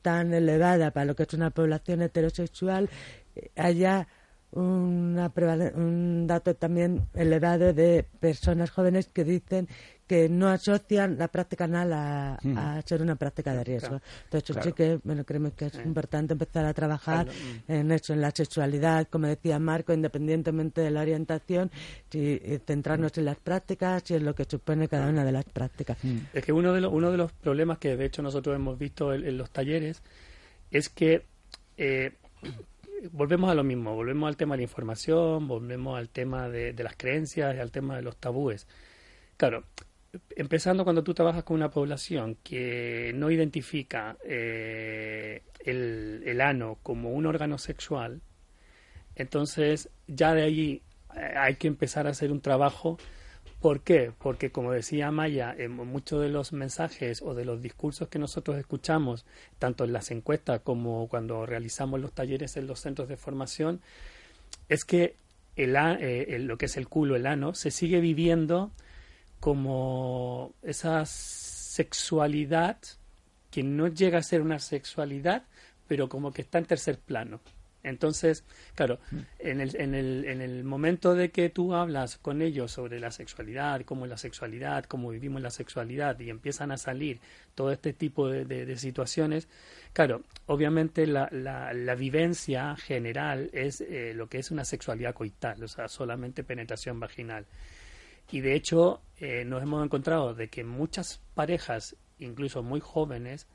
tan 0.00 0.32
elevada 0.32 0.90
para 0.90 1.04
lo 1.04 1.14
que 1.14 1.24
es 1.24 1.34
una 1.34 1.50
población 1.50 2.00
heterosexual, 2.00 2.88
eh, 3.34 3.50
haya 3.56 4.06
una 4.52 5.30
un 5.74 6.26
dato 6.26 6.54
también 6.54 7.08
elevado 7.14 7.74
de 7.74 8.06
personas 8.20 8.70
jóvenes 8.70 9.08
que 9.12 9.24
dicen 9.24 9.68
que 10.06 10.28
no 10.28 10.48
asocian 10.48 11.18
la 11.18 11.28
práctica 11.28 11.64
anal 11.64 11.92
a, 11.92 12.82
ser 12.84 13.02
una 13.02 13.16
práctica 13.16 13.52
de 13.52 13.64
riesgo. 13.64 14.00
Entonces, 14.24 14.56
sí 14.62 14.72
que 14.72 15.00
bueno, 15.02 15.24
creemos 15.24 15.52
que 15.54 15.66
es 15.66 15.74
importante 15.84 16.34
empezar 16.34 16.64
a 16.64 16.72
trabajar 16.72 17.26
en 17.66 17.90
eso, 17.90 18.12
en 18.12 18.20
la 18.20 18.30
sexualidad, 18.30 19.08
como 19.08 19.26
decía 19.26 19.58
Marco, 19.58 19.92
independientemente 19.92 20.80
de 20.80 20.90
la 20.90 21.00
orientación, 21.00 21.70
y, 22.12 22.38
centrarnos 22.66 23.18
en 23.18 23.24
las 23.24 23.36
prácticas 23.36 24.10
y 24.10 24.14
en 24.14 24.24
lo 24.24 24.34
que 24.34 24.44
supone 24.44 24.88
cada 24.88 25.08
una 25.08 25.24
de 25.24 25.32
las 25.32 25.44
prácticas. 25.44 25.98
Es 26.32 26.44
que 26.44 26.52
uno 26.52 26.72
de, 26.72 26.80
los, 26.80 26.92
uno 26.92 27.10
de 27.10 27.16
los 27.16 27.32
problemas 27.32 27.78
que 27.78 27.96
de 27.96 28.04
hecho 28.06 28.22
nosotros 28.22 28.54
hemos 28.54 28.78
visto 28.78 29.12
en, 29.12 29.36
los 29.36 29.50
talleres 29.50 30.02
es 30.70 30.88
que 30.88 31.24
eh, 31.76 32.12
volvemos 33.12 33.50
a 33.50 33.54
lo 33.54 33.64
mismo, 33.64 33.94
volvemos 33.94 34.28
al 34.28 34.36
tema 34.36 34.54
de 34.54 34.58
la 34.58 34.62
información, 34.62 35.48
volvemos 35.48 35.98
al 35.98 36.08
tema 36.08 36.48
de, 36.48 36.72
de 36.72 36.84
las 36.84 36.96
creencias 36.96 37.56
y 37.56 37.58
al 37.58 37.70
tema 37.70 37.96
de 37.96 38.02
los 38.02 38.16
tabúes. 38.16 38.66
Claro, 39.36 39.64
empezando 40.36 40.84
cuando 40.84 41.02
tú 41.02 41.14
trabajas 41.14 41.44
con 41.44 41.56
una 41.56 41.70
población 41.70 42.36
que 42.42 43.12
no 43.14 43.30
identifica 43.30 44.16
eh, 44.24 45.42
el, 45.64 46.40
ano 46.40 46.78
como 46.82 47.10
un 47.12 47.26
órgano 47.26 47.58
sexual, 47.58 48.20
entonces 49.14 49.88
ya 50.06 50.34
de 50.34 50.42
allí 50.42 50.82
eh, 51.16 51.34
hay 51.36 51.56
que 51.56 51.68
empezar 51.68 52.06
a 52.06 52.10
hacer 52.10 52.32
un 52.32 52.40
trabajo. 52.40 52.98
¿Por 53.60 53.80
qué? 53.80 54.12
Porque 54.18 54.50
como 54.50 54.72
decía 54.72 55.10
Maya, 55.10 55.54
en 55.56 55.72
muchos 55.72 56.20
de 56.20 56.28
los 56.28 56.52
mensajes 56.52 57.22
o 57.22 57.34
de 57.34 57.44
los 57.44 57.62
discursos 57.62 58.08
que 58.08 58.18
nosotros 58.18 58.58
escuchamos, 58.58 59.24
tanto 59.58 59.84
en 59.84 59.92
las 59.92 60.10
encuestas 60.10 60.60
como 60.60 61.08
cuando 61.08 61.46
realizamos 61.46 62.00
los 62.00 62.12
talleres 62.12 62.56
en 62.56 62.66
los 62.66 62.80
centros 62.80 63.08
de 63.08 63.16
formación, 63.16 63.80
es 64.68 64.84
que 64.84 65.14
el, 65.56 65.74
eh, 65.76 66.38
lo 66.40 66.58
que 66.58 66.66
es 66.66 66.76
el 66.76 66.86
culo, 66.86 67.16
el 67.16 67.26
ano, 67.26 67.54
se 67.54 67.70
sigue 67.70 68.00
viviendo 68.00 68.70
como 69.40 70.54
esa 70.62 71.04
sexualidad 71.06 72.78
que 73.50 73.62
no 73.62 73.88
llega 73.88 74.18
a 74.18 74.22
ser 74.22 74.42
una 74.42 74.58
sexualidad, 74.58 75.44
pero 75.86 76.08
como 76.08 76.32
que 76.32 76.42
está 76.42 76.58
en 76.58 76.66
tercer 76.66 76.98
plano. 76.98 77.40
Entonces, 77.86 78.44
claro, 78.74 78.98
mm. 79.12 79.18
en 79.38 79.60
el, 79.60 79.76
en, 79.76 79.94
el, 79.94 80.24
en 80.24 80.42
el 80.42 80.64
momento 80.64 81.14
de 81.14 81.30
que 81.30 81.50
tú 81.50 81.72
hablas 81.72 82.18
con 82.18 82.42
ellos 82.42 82.72
sobre 82.72 82.98
la 82.98 83.12
sexualidad, 83.12 83.82
cómo 83.82 84.04
es 84.06 84.10
la 84.10 84.16
sexualidad, 84.16 84.84
cómo 84.84 85.10
vivimos 85.10 85.40
la 85.40 85.50
sexualidad, 85.50 86.18
y 86.18 86.28
empiezan 86.28 86.72
a 86.72 86.78
salir 86.78 87.20
todo 87.54 87.70
este 87.70 87.92
tipo 87.92 88.28
de, 88.28 88.44
de, 88.44 88.76
situaciones, 88.76 89.48
claro, 89.92 90.22
obviamente 90.46 91.06
la, 91.06 91.28
la, 91.30 91.72
la 91.72 91.94
vivencia 91.94 92.74
general 92.76 93.50
es 93.52 93.80
eh, 93.80 94.12
lo 94.14 94.28
que 94.28 94.38
es 94.40 94.50
una 94.50 94.64
sexualidad 94.64 95.14
coital, 95.14 95.62
o 95.62 95.68
sea, 95.68 95.86
solamente 95.86 96.42
penetración 96.42 96.98
vaginal. 96.98 97.46
Y 98.30 98.40
de 98.40 98.54
hecho 98.54 99.00
eh, 99.18 99.44
nos 99.44 99.62
hemos 99.62 99.84
encontrado 99.84 100.34
de 100.34 100.48
que 100.48 100.64
muchas 100.64 101.20
parejas, 101.34 101.96
incluso 102.18 102.62
muy 102.62 102.80
jóvenes, 102.80 103.46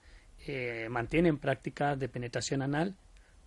eh, 0.48 0.88
mantienen 0.90 1.38
prácticas 1.38 2.00
de 2.00 2.10
penetración 2.10 2.62
anal, 2.62 2.96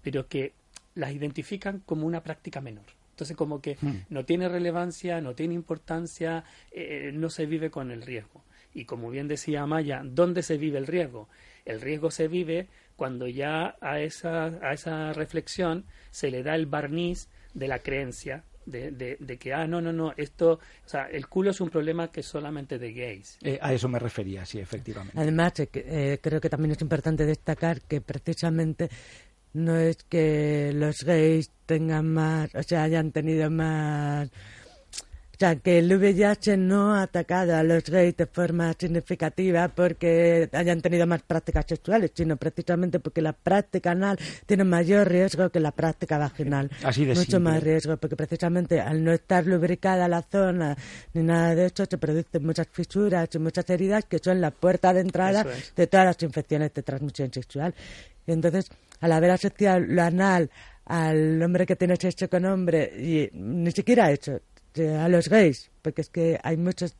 pero 0.02 0.28
que 0.28 0.52
las 0.94 1.12
identifican 1.12 1.80
como 1.80 2.06
una 2.06 2.22
práctica 2.22 2.60
menor. 2.60 2.84
Entonces 3.10 3.36
como 3.36 3.60
que 3.60 3.76
hmm. 3.80 4.06
no 4.10 4.24
tiene 4.24 4.48
relevancia, 4.48 5.20
no 5.20 5.34
tiene 5.34 5.54
importancia, 5.54 6.44
eh, 6.70 7.10
no 7.12 7.30
se 7.30 7.46
vive 7.46 7.70
con 7.70 7.90
el 7.90 8.02
riesgo. 8.02 8.44
Y 8.74 8.84
como 8.84 9.10
bien 9.10 9.28
decía 9.28 9.62
Amaya, 9.62 10.02
¿dónde 10.04 10.42
se 10.42 10.56
vive 10.56 10.78
el 10.78 10.86
riesgo? 10.86 11.28
El 11.64 11.80
riesgo 11.80 12.10
se 12.10 12.28
vive 12.28 12.68
cuando 12.96 13.26
ya 13.28 13.76
a 13.80 14.00
esa, 14.00 14.46
a 14.46 14.72
esa 14.72 15.12
reflexión 15.12 15.84
se 16.10 16.30
le 16.30 16.42
da 16.42 16.54
el 16.54 16.66
barniz 16.66 17.28
de 17.54 17.68
la 17.68 17.78
creencia 17.78 18.44
de, 18.66 19.16
de, 19.18 19.38
que, 19.38 19.52
ah, 19.52 19.66
no, 19.66 19.80
no, 19.80 19.92
no, 19.92 20.12
esto, 20.16 20.52
o 20.52 20.88
sea, 20.88 21.06
el 21.06 21.28
culo 21.28 21.50
es 21.50 21.60
un 21.60 21.70
problema 21.70 22.10
que 22.10 22.20
es 22.20 22.26
solamente 22.26 22.78
de 22.78 22.92
gays. 22.92 23.38
Eh, 23.42 23.58
a 23.60 23.72
eso 23.72 23.88
me 23.88 23.98
refería, 23.98 24.44
sí, 24.44 24.58
efectivamente. 24.58 25.18
Además, 25.18 25.52
eh, 25.58 26.18
creo 26.20 26.40
que 26.40 26.48
también 26.48 26.72
es 26.72 26.80
importante 26.80 27.26
destacar 27.26 27.82
que 27.82 28.00
precisamente 28.00 28.88
no 29.52 29.76
es 29.76 29.98
que 30.04 30.72
los 30.74 31.04
gays 31.04 31.50
tengan 31.66 32.12
más, 32.12 32.54
o 32.54 32.62
sea, 32.62 32.82
hayan 32.82 33.12
tenido 33.12 33.50
más 33.50 34.30
O 35.34 35.36
sea, 35.36 35.56
que 35.56 35.78
el 35.78 35.92
VIH 35.92 36.56
no 36.56 36.94
ha 36.94 37.02
atacado 37.02 37.56
a 37.56 37.64
los 37.64 37.82
gays 37.84 38.16
de 38.16 38.26
forma 38.26 38.72
significativa 38.78 39.66
porque 39.68 40.48
hayan 40.52 40.80
tenido 40.80 41.08
más 41.08 41.22
prácticas 41.22 41.64
sexuales, 41.68 42.12
sino 42.14 42.36
precisamente 42.36 43.00
porque 43.00 43.20
la 43.20 43.32
práctica 43.32 43.90
anal 43.90 44.16
tiene 44.46 44.62
mayor 44.62 45.08
riesgo 45.08 45.50
que 45.50 45.58
la 45.58 45.72
práctica 45.72 46.18
vaginal. 46.18 46.70
Así 46.84 47.04
de 47.04 47.14
Mucho 47.14 47.22
simple. 47.22 47.38
más 47.40 47.62
riesgo, 47.64 47.96
porque 47.96 48.14
precisamente 48.14 48.80
al 48.80 49.02
no 49.02 49.12
estar 49.12 49.44
lubricada 49.44 50.06
la 50.06 50.22
zona 50.22 50.76
ni 51.14 51.22
nada 51.24 51.56
de 51.56 51.66
eso, 51.66 51.84
se 51.84 51.98
producen 51.98 52.46
muchas 52.46 52.68
fisuras 52.70 53.28
y 53.34 53.38
muchas 53.40 53.68
heridas 53.70 54.04
que 54.04 54.20
son 54.22 54.40
la 54.40 54.52
puerta 54.52 54.92
de 54.92 55.00
entrada 55.00 55.42
es. 55.42 55.74
de 55.74 55.86
todas 55.88 56.06
las 56.06 56.22
infecciones 56.22 56.72
de 56.72 56.82
transmisión 56.84 57.32
sexual. 57.32 57.74
Y 58.26 58.32
entonces, 58.32 58.70
al 59.00 59.10
haber 59.10 59.32
asociado 59.32 59.80
lo 59.80 60.02
anal 60.02 60.48
al 60.86 61.42
hombre 61.42 61.66
que 61.66 61.76
tiene 61.76 61.96
sexo 61.96 62.28
con 62.28 62.44
hombre, 62.44 62.92
y 62.96 63.30
ni 63.36 63.70
siquiera 63.72 64.10
eso, 64.10 64.32
eh, 64.32 64.40
a 64.76 65.08
los 65.08 65.28
gays, 65.28 65.70
porque 65.82 66.02
es 66.02 66.10
que 66.10 66.38
hay 66.42 66.56
muchos 66.56 66.94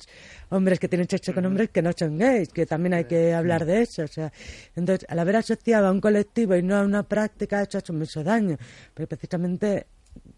hombres 0.50 0.78
que 0.78 0.88
tienen 0.88 1.09
sexo 1.09 1.35
con 1.35 1.45
hombres 1.47 1.71
que 1.71 1.83
no 1.83 1.93
son 1.93 2.19
gays, 2.19 2.50
que 2.50 2.66
también 2.66 2.95
hay 2.95 3.04
que 3.04 3.35
hablar 3.35 3.64
de 3.64 3.83
eso. 3.83 4.02
O 4.02 4.09
sea, 4.09 4.33
entonces, 4.76 5.07
al 5.09 5.19
haber 5.19 5.37
asociado 5.37 5.88
a 5.88 5.90
un 5.90 6.00
colectivo 6.00 6.54
y 6.54 6.62
no 6.62 6.76
a 6.76 6.83
una 6.83 7.02
práctica, 7.02 7.62
eso 7.62 7.78
ha 7.78 7.81
hecho 7.81 7.93
mucho 7.93 8.23
daño, 8.23 8.57
porque 8.93 9.09
precisamente 9.09 9.87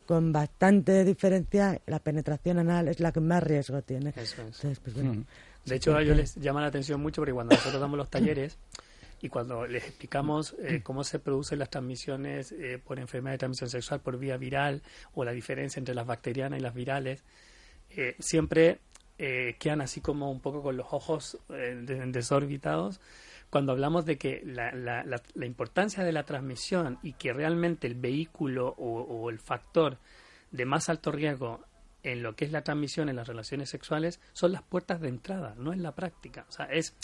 con 0.07 0.33
bastante 0.33 1.05
diferencia 1.05 1.81
la 1.87 1.99
penetración 1.99 2.59
anal 2.59 2.89
es 2.89 3.01
la 3.01 3.13
que 3.13 3.21
más 3.21 3.43
riesgo 3.43 3.83
tiene. 3.83 4.11
Eso 4.11 4.21
es. 4.21 4.39
Entonces, 4.39 4.81
pues 4.81 4.95
bueno, 4.95 5.13
Mm. 5.13 5.25
De 5.67 5.75
hecho, 5.75 5.97
a 5.97 6.03
ellos 6.03 6.17
les 6.17 6.35
llama 6.37 6.61
la 6.61 6.69
atención 6.69 7.01
mucho 7.01 7.21
porque 7.21 7.33
cuando 7.33 7.57
nosotros 7.57 7.81
damos 7.81 7.99
los 7.99 8.09
talleres 8.09 8.57
y 9.23 9.29
cuando 9.29 9.67
les 9.67 9.85
explicamos 9.85 10.55
eh, 10.61 10.81
cómo 10.83 11.03
se 11.05 11.19
producen 11.19 11.59
las 11.59 11.71
transmisiones 11.71 12.53
eh, 12.53 12.79
por 12.85 12.99
enfermedad 12.99 13.35
de 13.35 13.39
transmisión 13.39 13.71
sexual 13.71 14.01
por 14.01 14.19
vía 14.19 14.37
viral 14.37 14.83
o 15.15 15.25
la 15.25 15.33
diferencia 15.33 15.79
entre 15.81 15.95
las 15.95 16.07
bacterianas 16.07 16.59
y 16.59 16.63
las 16.63 16.75
virales, 16.75 17.25
eh, 17.91 18.15
siempre 18.19 18.81
eh, 19.19 19.57
quedan 19.59 19.81
así 19.81 20.01
como 20.01 20.31
un 20.31 20.41
poco 20.41 20.63
con 20.63 20.77
los 20.77 20.87
ojos 20.91 21.39
eh, 21.49 21.81
de- 21.83 22.07
desorbitados 22.13 23.01
cuando 23.49 23.73
hablamos 23.73 24.05
de 24.05 24.19
que 24.19 24.43
la, 24.45 24.73
la- 24.73 25.05
la- 25.05 25.23
la 25.35 25.47
importancia 25.47 26.05
de 26.05 26.13
la 26.13 26.25
transmisión 26.25 26.99
y 27.03 27.15
que 27.15 27.33
realmente 27.33 27.87
el 27.87 27.95
vehículo 27.95 28.69
o, 28.77 29.01
o 29.01 29.31
el 29.31 29.39
factor 29.39 29.99
de 30.51 30.67
más 30.67 30.89
alto 30.91 31.11
riesgo 31.13 31.61
en 32.03 32.23
lo 32.23 32.37
que 32.37 32.45
es 32.45 32.53
la 32.53 32.63
transmisión 32.63 33.09
en 33.09 33.17
las 33.17 33.27
relaciones 33.29 33.71
sexuales 33.71 34.21
son 34.33 34.53
las 34.53 34.63
puertas 34.63 35.01
de 35.01 35.09
entrada, 35.09 35.55
no 35.57 35.73
es 35.73 35.79
la 35.79 35.93
práctica. 35.95 36.45
O 36.49 36.53
sea, 36.53 36.67
es 36.67 36.95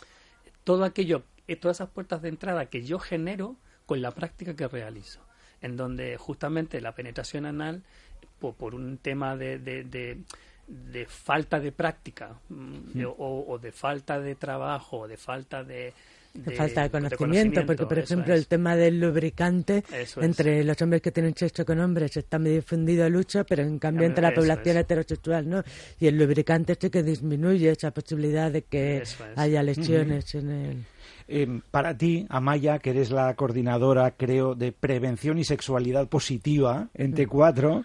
todo 0.64 0.84
aquello, 0.84 1.22
todas 1.56 1.78
esas 1.78 1.90
puertas 1.90 2.22
de 2.22 2.28
entrada 2.28 2.66
que 2.66 2.84
yo 2.84 2.98
genero 2.98 3.56
con 3.86 4.00
la 4.02 4.10
práctica 4.12 4.54
que 4.56 4.68
realizo, 4.68 5.20
en 5.60 5.76
donde 5.76 6.16
justamente 6.16 6.80
la 6.80 6.94
penetración 6.94 7.46
anal, 7.46 7.82
por, 8.38 8.54
por 8.54 8.74
un 8.74 8.98
tema 8.98 9.36
de, 9.36 9.58
de, 9.58 9.84
de- 9.84 10.18
de 10.68 11.06
falta 11.06 11.58
de 11.60 11.72
práctica 11.72 12.36
mm, 12.48 13.02
o 13.18 13.58
de 13.60 13.72
falta 13.72 14.20
de 14.20 14.34
trabajo, 14.36 15.00
o 15.00 15.08
de 15.08 15.16
falta 15.16 15.64
de, 15.64 15.92
de 16.34 16.56
falta 16.56 16.82
de 16.82 16.90
conocimiento, 16.90 17.64
porque 17.66 17.86
por 17.86 17.98
ejemplo 17.98 18.34
es. 18.34 18.40
el 18.40 18.46
tema 18.46 18.76
del 18.76 19.00
lubricante 19.00 19.84
Eso 19.92 20.20
es. 20.20 20.26
entre 20.26 20.64
los 20.64 20.80
hombres 20.80 21.02
que 21.02 21.10
tienen 21.10 21.36
sexo 21.36 21.64
con 21.64 21.78
hombres 21.80 22.16
está 22.16 22.38
muy 22.38 22.50
difundido 22.50 23.06
el 23.06 23.16
uso, 23.16 23.44
pero 23.44 23.62
en 23.62 23.78
cambio 23.78 24.06
entre 24.06 24.22
la 24.22 24.34
población 24.34 24.76
es. 24.76 24.82
heterosexual 24.82 25.48
no. 25.48 25.62
Y 26.00 26.06
el 26.06 26.18
lubricante 26.18 26.76
sí 26.80 26.90
que 26.90 27.02
disminuye 27.02 27.70
esa 27.70 27.90
posibilidad 27.90 28.50
de 28.50 28.62
que 28.62 29.02
haya 29.36 29.62
lesiones 29.62 30.34
en 30.34 30.50
el... 30.50 30.84
Eh, 31.28 31.60
para 31.70 31.96
ti, 31.96 32.26
Amaya, 32.28 32.78
que 32.78 32.90
eres 32.90 33.10
la 33.10 33.34
coordinadora, 33.34 34.10
creo, 34.16 34.54
de 34.54 34.72
prevención 34.72 35.38
y 35.38 35.44
sexualidad 35.44 36.08
positiva 36.08 36.88
en 36.94 37.14
T4, 37.14 37.84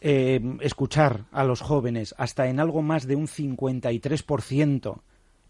eh, 0.00 0.40
escuchar 0.60 1.24
a 1.32 1.44
los 1.44 1.60
jóvenes 1.60 2.14
hasta 2.18 2.48
en 2.48 2.60
algo 2.60 2.82
más 2.82 3.06
de 3.06 3.16
un 3.16 3.28
53%, 3.28 5.00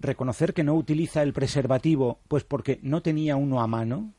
reconocer 0.03 0.53
que 0.53 0.65
no 0.65 0.75
utiliza 0.75 1.23
el 1.23 1.33
preservativo 1.33 2.19
pues 2.29 2.45
porque 2.45 2.79
no 2.83 3.03
tenía 3.03 3.37
uno 3.37 3.63
a 3.63 3.67
mano, 3.67 4.13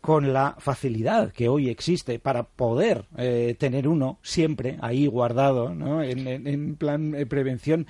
con 0.00 0.32
la 0.32 0.54
facilidad 0.58 1.32
que 1.32 1.48
hoy 1.48 1.68
existe 1.68 2.20
para 2.20 2.44
poder 2.44 3.06
eh, 3.18 3.56
tener 3.58 3.88
uno 3.88 4.18
siempre 4.22 4.78
ahí 4.80 5.08
guardado, 5.08 5.74
¿no? 5.74 6.00
en, 6.00 6.76
plan 6.76 7.12
eh, 7.14 7.26
prevención, 7.26 7.88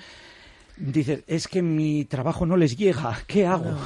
dices, 0.77 1.23
es 1.27 1.47
que 1.47 1.61
mi 1.61 2.05
trabajo 2.05 2.47
no 2.47 2.57
les 2.57 2.75
llega, 2.75 3.19
¿qué 3.27 3.45
hago? 3.45 3.77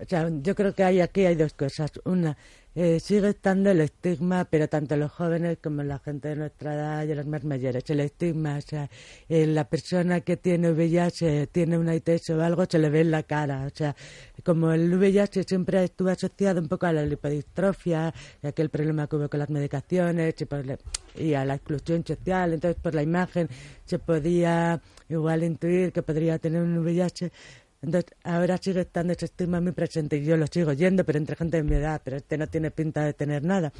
O 0.00 0.04
sea, 0.08 0.30
yo 0.42 0.54
creo 0.54 0.74
que 0.74 0.84
hay 0.84 1.00
aquí 1.00 1.24
hay 1.26 1.34
dos 1.34 1.54
cosas. 1.54 1.90
Una, 2.04 2.36
eh, 2.74 3.00
sigue 3.00 3.30
estando 3.30 3.70
el 3.72 3.80
estigma, 3.80 4.44
pero 4.44 4.68
tanto 4.68 4.96
los 4.96 5.10
jóvenes 5.10 5.58
como 5.60 5.82
la 5.82 5.98
gente 5.98 6.28
de 6.28 6.36
nuestra 6.36 6.74
edad 6.74 7.04
y 7.04 7.14
los 7.14 7.26
más 7.26 7.42
mayores. 7.42 7.82
El 7.90 7.98
estigma, 8.00 8.58
o 8.58 8.60
sea, 8.60 8.88
eh, 9.28 9.46
la 9.46 9.64
persona 9.68 10.20
que 10.20 10.36
tiene 10.36 10.70
VIH, 10.70 11.48
tiene 11.48 11.76
una 11.78 11.96
ITS 11.96 12.30
o 12.30 12.40
algo, 12.44 12.64
se 12.70 12.78
le 12.78 12.88
ve 12.90 13.00
en 13.00 13.10
la 13.10 13.24
cara. 13.24 13.66
O 13.66 13.70
sea, 13.76 13.96
como 14.44 14.70
el 14.72 14.94
VIH 14.94 15.42
siempre 15.42 15.82
estuvo 15.82 16.10
asociado 16.10 16.60
un 16.60 16.68
poco 16.68 16.86
a 16.86 16.92
la 16.92 17.04
lipodistrofia, 17.04 18.14
aquel 18.42 18.70
problema 18.70 19.08
que 19.08 19.16
hubo 19.16 19.28
con 19.28 19.40
las 19.40 19.50
medicaciones 19.50 20.34
y, 20.40 20.44
por 20.44 20.64
la- 20.64 20.78
y 21.16 21.34
a 21.34 21.44
la 21.44 21.54
exclusión 21.56 22.04
social, 22.06 22.52
entonces 22.52 22.80
por 22.80 22.94
la 22.94 23.02
imagen 23.02 23.48
se 23.84 23.98
podía 23.98 24.80
igual 25.08 25.42
intuir 25.42 25.90
que 25.92 26.02
podría 26.02 26.38
tener 26.38 26.62
un 26.62 26.78
VIH. 26.78 27.32
Entonces, 27.80 28.12
ahora 28.24 28.58
sigue 28.58 28.80
estando 28.80 29.12
ese 29.12 29.26
estigma 29.26 29.60
muy 29.60 29.72
presente 29.72 30.16
y 30.16 30.24
yo 30.24 30.36
lo 30.36 30.46
sigo 30.46 30.72
yendo, 30.72 31.04
pero 31.04 31.18
entre 31.18 31.36
gente 31.36 31.58
de 31.58 31.62
mi 31.62 31.76
edad, 31.76 32.00
pero 32.02 32.16
este 32.16 32.36
no 32.36 32.46
tiene 32.48 32.70
pinta 32.70 33.04
de 33.04 33.12
tener 33.12 33.44
nada. 33.44 33.72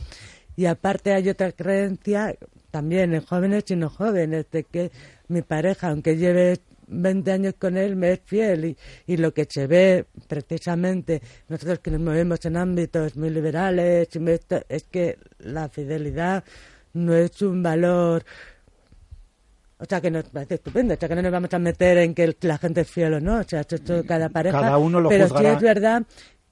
Y 0.57 0.67
aparte 0.67 1.12
hay 1.12 1.28
otra 1.28 1.52
creencia, 1.52 2.37
también 2.71 3.14
en 3.14 3.23
jóvenes 3.23 3.64
y 3.69 3.76
no 3.76 3.90
jóvenes, 3.90 4.47
de 4.50 4.64
que 4.64 4.90
mi 5.28 5.43
pareja, 5.43 5.88
aunque 5.88 6.17
lleve 6.17 6.59
20 6.88 7.33
años 7.33 7.55
con 7.59 7.76
él, 7.76 7.97
me 7.97 8.12
es 8.12 8.21
fiel. 8.25 8.64
Y, 8.64 8.76
y 9.07 9.17
lo 9.17 9.33
que 9.35 9.47
se 9.49 9.67
ve 9.67 10.07
precisamente, 10.26 11.23
nosotros 11.49 11.81
que 11.81 11.90
nos 11.90 12.00
movemos 12.00 12.45
en 12.45 12.57
ámbitos 12.57 13.17
muy 13.17 13.31
liberales, 13.31 14.09
es 14.69 14.85
que 14.85 15.19
la 15.38 15.69
fidelidad 15.69 16.45
no 16.93 17.14
es 17.14 17.43
un 17.43 17.62
valor 17.62 18.25
o 19.80 19.85
sea, 19.85 20.00
que 20.00 20.11
nos 20.11 20.25
parece 20.25 20.54
estupendo. 20.54 20.94
O 20.94 20.97
sea, 20.97 21.08
que 21.08 21.14
no 21.14 21.23
nos 21.23 21.32
vamos 21.32 21.52
a 21.54 21.58
meter 21.58 21.99
en 21.99 22.14
que 22.14 22.37
la 22.40 22.58
gente 22.58 22.80
es 22.80 22.90
fiel 22.90 23.14
o 23.14 23.20
no. 23.20 23.38
O 23.40 23.44
sea, 23.44 23.61
esto, 23.61 23.76
esto 23.76 24.04
cada 24.04 24.28
pareja. 24.28 24.61
Cada 24.61 24.78
uno 24.78 25.00
lo 25.00 25.08
Pero 25.08 25.28
juzgará. 25.28 25.50
sí 25.50 25.56
es 25.56 25.62
verdad 25.62 26.02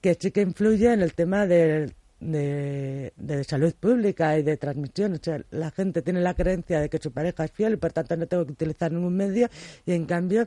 que 0.01 0.17
sí 0.19 0.31
que 0.31 0.43
influye 0.43 0.93
en 0.93 1.03
el 1.03 1.15
tema 1.15 1.47
de, 1.47 1.93
de, 2.21 3.13
de 3.17 3.45
salud 3.45 3.75
pública 3.75 4.39
y 4.39 4.43
de 4.45 4.57
transmisión. 4.57 5.15
O 5.15 5.19
sea, 5.21 5.41
la 5.51 5.73
gente 5.73 6.03
tiene 6.03 6.21
la 6.21 6.35
creencia 6.35 6.81
de 6.81 6.89
que 6.89 6.99
su 6.99 7.11
pareja 7.11 7.45
es 7.45 7.51
fiel 7.51 7.73
y 7.75 7.77
por 7.77 7.93
tanto 7.93 8.17
no 8.17 8.27
tengo 8.29 8.47
que 8.47 8.53
utilizar 8.53 8.93
ningún 8.93 9.17
medio. 9.17 9.49
Y 9.85 9.93
en 9.93 10.05
cambio, 10.07 10.47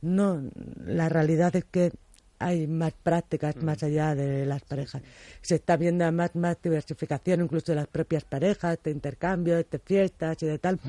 no. 0.00 0.42
La 0.84 1.08
realidad 1.08 1.54
es 1.54 1.64
que 1.64 1.92
hay 2.40 2.66
más 2.66 2.94
prácticas 3.02 3.54
más 3.56 3.82
allá 3.82 4.14
de 4.14 4.46
las 4.46 4.62
parejas. 4.62 5.02
Se 5.42 5.56
está 5.56 5.76
viendo 5.76 6.10
más, 6.10 6.34
más 6.34 6.56
diversificación 6.60 7.42
incluso 7.42 7.72
de 7.72 7.76
las 7.76 7.86
propias 7.86 8.24
parejas, 8.24 8.78
de 8.82 8.90
intercambios, 8.90 9.64
de 9.70 9.78
fiestas 9.78 10.42
y 10.42 10.46
de 10.46 10.58
tal. 10.58 10.80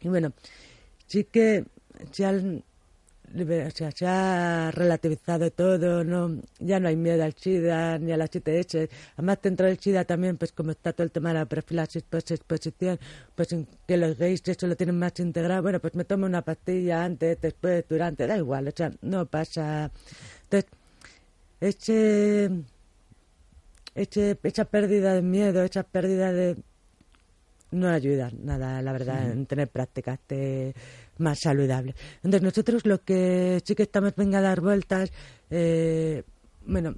Y 0.00 0.08
bueno, 0.08 0.32
sí 1.06 1.24
que 1.24 1.64
se, 2.12 2.24
han 2.24 2.62
o 3.36 4.06
ha 4.06 4.70
relativizado 4.70 5.50
todo, 5.50 6.02
no 6.04 6.40
ya 6.58 6.80
no 6.80 6.88
hay 6.88 6.96
miedo 6.96 7.22
al 7.22 7.34
SIDA 7.34 7.98
ni 7.98 8.12
a 8.12 8.16
la 8.16 8.24
ITS. 8.24 8.88
Además, 9.16 9.38
dentro 9.42 9.66
del 9.66 9.78
SIDA 9.78 10.04
también, 10.04 10.36
pues 10.36 10.52
como 10.52 10.70
está 10.70 10.92
todo 10.92 11.04
el 11.04 11.10
tema 11.10 11.30
de 11.30 11.34
la 11.36 11.46
profilaxis 11.46 12.04
pues 13.34 13.52
en 13.52 13.66
que 13.86 13.96
los 13.96 14.16
gays 14.18 14.42
eso 14.46 14.66
lo 14.66 14.76
tienen 14.76 14.98
más 14.98 15.18
integrado. 15.20 15.62
Bueno, 15.62 15.80
pues 15.80 15.94
me 15.94 16.04
tomo 16.04 16.26
una 16.26 16.42
pastilla 16.42 17.04
antes, 17.04 17.40
después, 17.40 17.84
durante, 17.88 18.26
da 18.26 18.36
igual, 18.38 18.68
o 18.68 18.72
sea, 18.74 18.92
no 19.02 19.26
pasa. 19.26 19.90
Entonces, 20.44 20.70
ese, 21.60 22.50
ese, 23.94 24.38
esa 24.42 24.64
pérdida 24.64 25.14
de 25.14 25.22
miedo, 25.22 25.62
esa 25.62 25.82
pérdida 25.82 26.32
de 26.32 26.56
no 27.70 27.88
ayuda 27.88 28.30
nada, 28.42 28.80
la 28.82 28.92
verdad, 28.92 29.30
en 29.30 29.46
tener 29.46 29.68
prácticas 29.68 30.18
de- 30.28 30.74
más 31.18 31.38
saludables. 31.40 31.94
Entonces, 32.16 32.42
nosotros 32.42 32.86
lo 32.86 33.02
que 33.02 33.60
sí 33.64 33.74
que 33.74 33.82
estamos 33.84 34.14
venga 34.16 34.38
a 34.38 34.42
dar 34.42 34.60
vueltas, 34.60 35.10
eh, 35.50 36.22
bueno, 36.64 36.94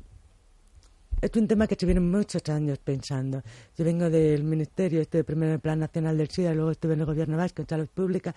es 1.20 1.30
un 1.36 1.46
tema 1.48 1.66
que 1.66 1.74
se 1.78 1.86
viene 1.86 2.00
muchos 2.00 2.42
años 2.48 2.78
pensando. 2.78 3.42
Yo 3.76 3.84
vengo 3.84 4.08
del 4.10 4.42
Ministerio, 4.44 5.00
estuve 5.00 5.24
primero 5.24 5.48
en 5.50 5.54
el 5.54 5.60
Plan 5.60 5.78
Nacional 5.78 6.16
del 6.16 6.28
SIDA, 6.30 6.54
luego 6.54 6.70
estuve 6.70 6.94
en 6.94 7.00
el 7.00 7.06
Gobierno 7.06 7.36
Vasco 7.36 7.62
en 7.62 7.68
Salud 7.68 7.88
Pública, 7.88 8.34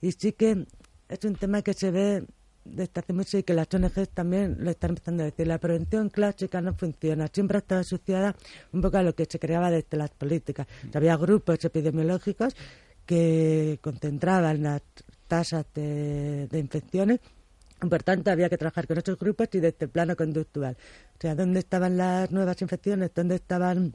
y 0.00 0.12
sí 0.12 0.32
que 0.32 0.66
es 1.08 1.24
un 1.24 1.34
tema 1.36 1.62
que 1.62 1.72
se 1.74 1.90
ve 1.90 2.24
desde 2.72 3.00
hace 3.00 3.12
mucho 3.12 3.38
y 3.38 3.42
que 3.42 3.54
las 3.54 3.72
ONGs 3.72 4.08
también 4.10 4.56
lo 4.60 4.70
están 4.70 4.90
empezando 4.90 5.22
a 5.22 5.26
decir. 5.26 5.46
La 5.46 5.58
prevención 5.58 6.08
clásica 6.10 6.60
no 6.60 6.74
funciona, 6.74 7.28
siempre 7.32 7.58
ha 7.58 7.60
estado 7.60 7.80
asociada 7.80 8.34
un 8.72 8.80
poco 8.80 8.98
a 8.98 9.02
lo 9.02 9.14
que 9.14 9.26
se 9.26 9.38
creaba 9.38 9.70
desde 9.70 9.96
las 9.96 10.10
políticas. 10.10 10.66
Había 10.94 11.16
grupos 11.16 11.64
epidemiológicos 11.64 12.54
que 13.04 13.78
concentraban 13.80 14.62
las 14.62 14.82
tasas 15.28 15.66
de, 15.74 16.48
de 16.48 16.58
infecciones 16.58 17.20
por 17.78 18.02
tanto, 18.02 18.30
había 18.30 18.48
que 18.48 18.56
trabajar 18.56 18.86
con 18.86 18.98
esos 18.98 19.18
grupos 19.18 19.48
y 19.52 19.60
desde 19.60 19.84
el 19.84 19.90
plano 19.90 20.16
conductual. 20.16 20.76
O 21.14 21.20
sea, 21.20 21.34
¿dónde 21.34 21.60
estaban 21.60 21.96
las 21.96 22.30
nuevas 22.30 22.60
infecciones? 22.62 23.10
¿Dónde 23.14 23.34
estaban 23.34 23.94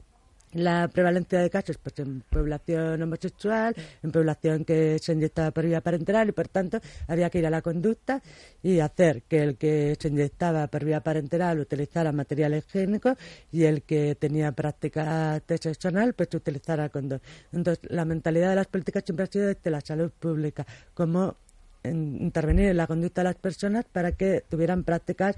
la 0.52 0.88
prevalencia 0.88 1.40
de 1.40 1.50
casos 1.50 1.78
pues 1.78 1.98
en 1.98 2.22
población 2.22 3.02
homosexual, 3.02 3.74
en 4.02 4.12
población 4.12 4.64
que 4.64 4.98
se 4.98 5.12
inyectaba 5.12 5.50
por 5.50 5.64
vía 5.64 5.80
parenteral 5.80 6.28
y 6.28 6.32
por 6.32 6.48
tanto 6.48 6.80
había 7.08 7.30
que 7.30 7.38
ir 7.38 7.46
a 7.46 7.50
la 7.50 7.62
conducta 7.62 8.22
y 8.62 8.80
hacer 8.80 9.22
que 9.22 9.42
el 9.42 9.56
que 9.56 9.96
se 9.98 10.08
inyectaba 10.08 10.66
por 10.66 10.84
vía 10.84 11.00
parenteral 11.00 11.60
utilizara 11.60 12.12
material 12.12 12.54
higiénico 12.54 13.16
y 13.50 13.64
el 13.64 13.82
que 13.82 14.14
tenía 14.14 14.52
práctica 14.52 15.40
sexo 15.46 15.90
pues 16.16 16.34
utilizara 16.34 16.88
condón. 16.88 17.20
Entonces 17.52 17.90
la 17.90 18.04
mentalidad 18.04 18.50
de 18.50 18.56
las 18.56 18.66
políticas 18.66 19.04
siempre 19.04 19.24
ha 19.24 19.26
sido 19.26 19.46
de 19.46 19.70
la 19.70 19.80
salud 19.80 20.10
pública, 20.10 20.66
como 20.94 21.36
intervenir 21.84 22.68
en 22.68 22.76
la 22.76 22.86
conducta 22.86 23.22
de 23.22 23.24
las 23.24 23.34
personas 23.34 23.84
para 23.90 24.12
que 24.12 24.44
tuvieran 24.48 24.84
prácticas 24.84 25.36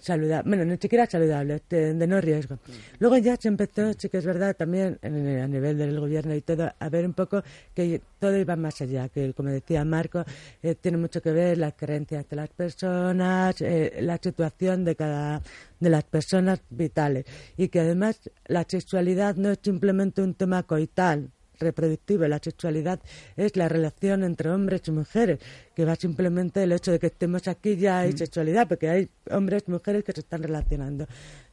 saludable, 0.00 0.48
bueno, 0.48 0.64
ni 0.64 0.76
siquiera 0.78 1.06
saludable, 1.06 1.62
de, 1.68 2.06
no 2.06 2.20
riesgo. 2.20 2.58
Luego 2.98 3.16
ya 3.18 3.36
se 3.36 3.48
empezó, 3.48 3.92
sí 3.94 4.08
que 4.08 4.18
es 4.18 4.24
verdad, 4.24 4.56
también 4.56 4.98
a 5.02 5.08
nivel 5.08 5.78
del 5.78 5.98
gobierno 5.98 6.34
y 6.34 6.40
todo, 6.40 6.72
a 6.78 6.88
ver 6.88 7.06
un 7.06 7.12
poco 7.12 7.42
que 7.74 8.00
todo 8.18 8.36
iba 8.36 8.56
más 8.56 8.80
allá, 8.80 9.08
que 9.08 9.32
como 9.34 9.50
decía 9.50 9.84
Marco, 9.84 10.24
eh, 10.62 10.74
tiene 10.74 10.98
mucho 10.98 11.20
que 11.20 11.32
ver 11.32 11.58
las 11.58 11.74
creencias 11.74 12.28
de 12.28 12.36
las 12.36 12.48
personas, 12.50 13.60
eh, 13.60 13.98
la 14.00 14.18
situación 14.18 14.84
de 14.84 14.96
cada 14.96 15.42
de 15.80 15.90
las 15.90 16.04
personas 16.04 16.60
vitales 16.70 17.26
y 17.56 17.68
que 17.68 17.80
además 17.80 18.30
la 18.46 18.64
sexualidad 18.66 19.36
no 19.36 19.50
es 19.50 19.58
simplemente 19.62 20.22
un 20.22 20.34
tema 20.34 20.62
coital, 20.62 21.30
reproductiva, 21.58 22.28
la 22.28 22.38
sexualidad 22.38 23.00
es 23.36 23.56
la 23.56 23.68
relación 23.68 24.24
entre 24.24 24.50
hombres 24.50 24.82
y 24.86 24.90
mujeres, 24.90 25.38
que 25.74 25.84
va 25.84 25.96
simplemente 25.96 26.62
el 26.62 26.72
hecho 26.72 26.92
de 26.92 26.98
que 26.98 27.08
estemos 27.08 27.46
aquí 27.48 27.76
ya 27.76 28.00
hay 28.00 28.12
mm. 28.12 28.18
sexualidad, 28.18 28.68
porque 28.68 28.88
hay 28.88 29.08
hombres 29.30 29.64
y 29.66 29.70
mujeres 29.70 30.04
que 30.04 30.12
se 30.12 30.20
están 30.20 30.42
relacionando. 30.42 31.06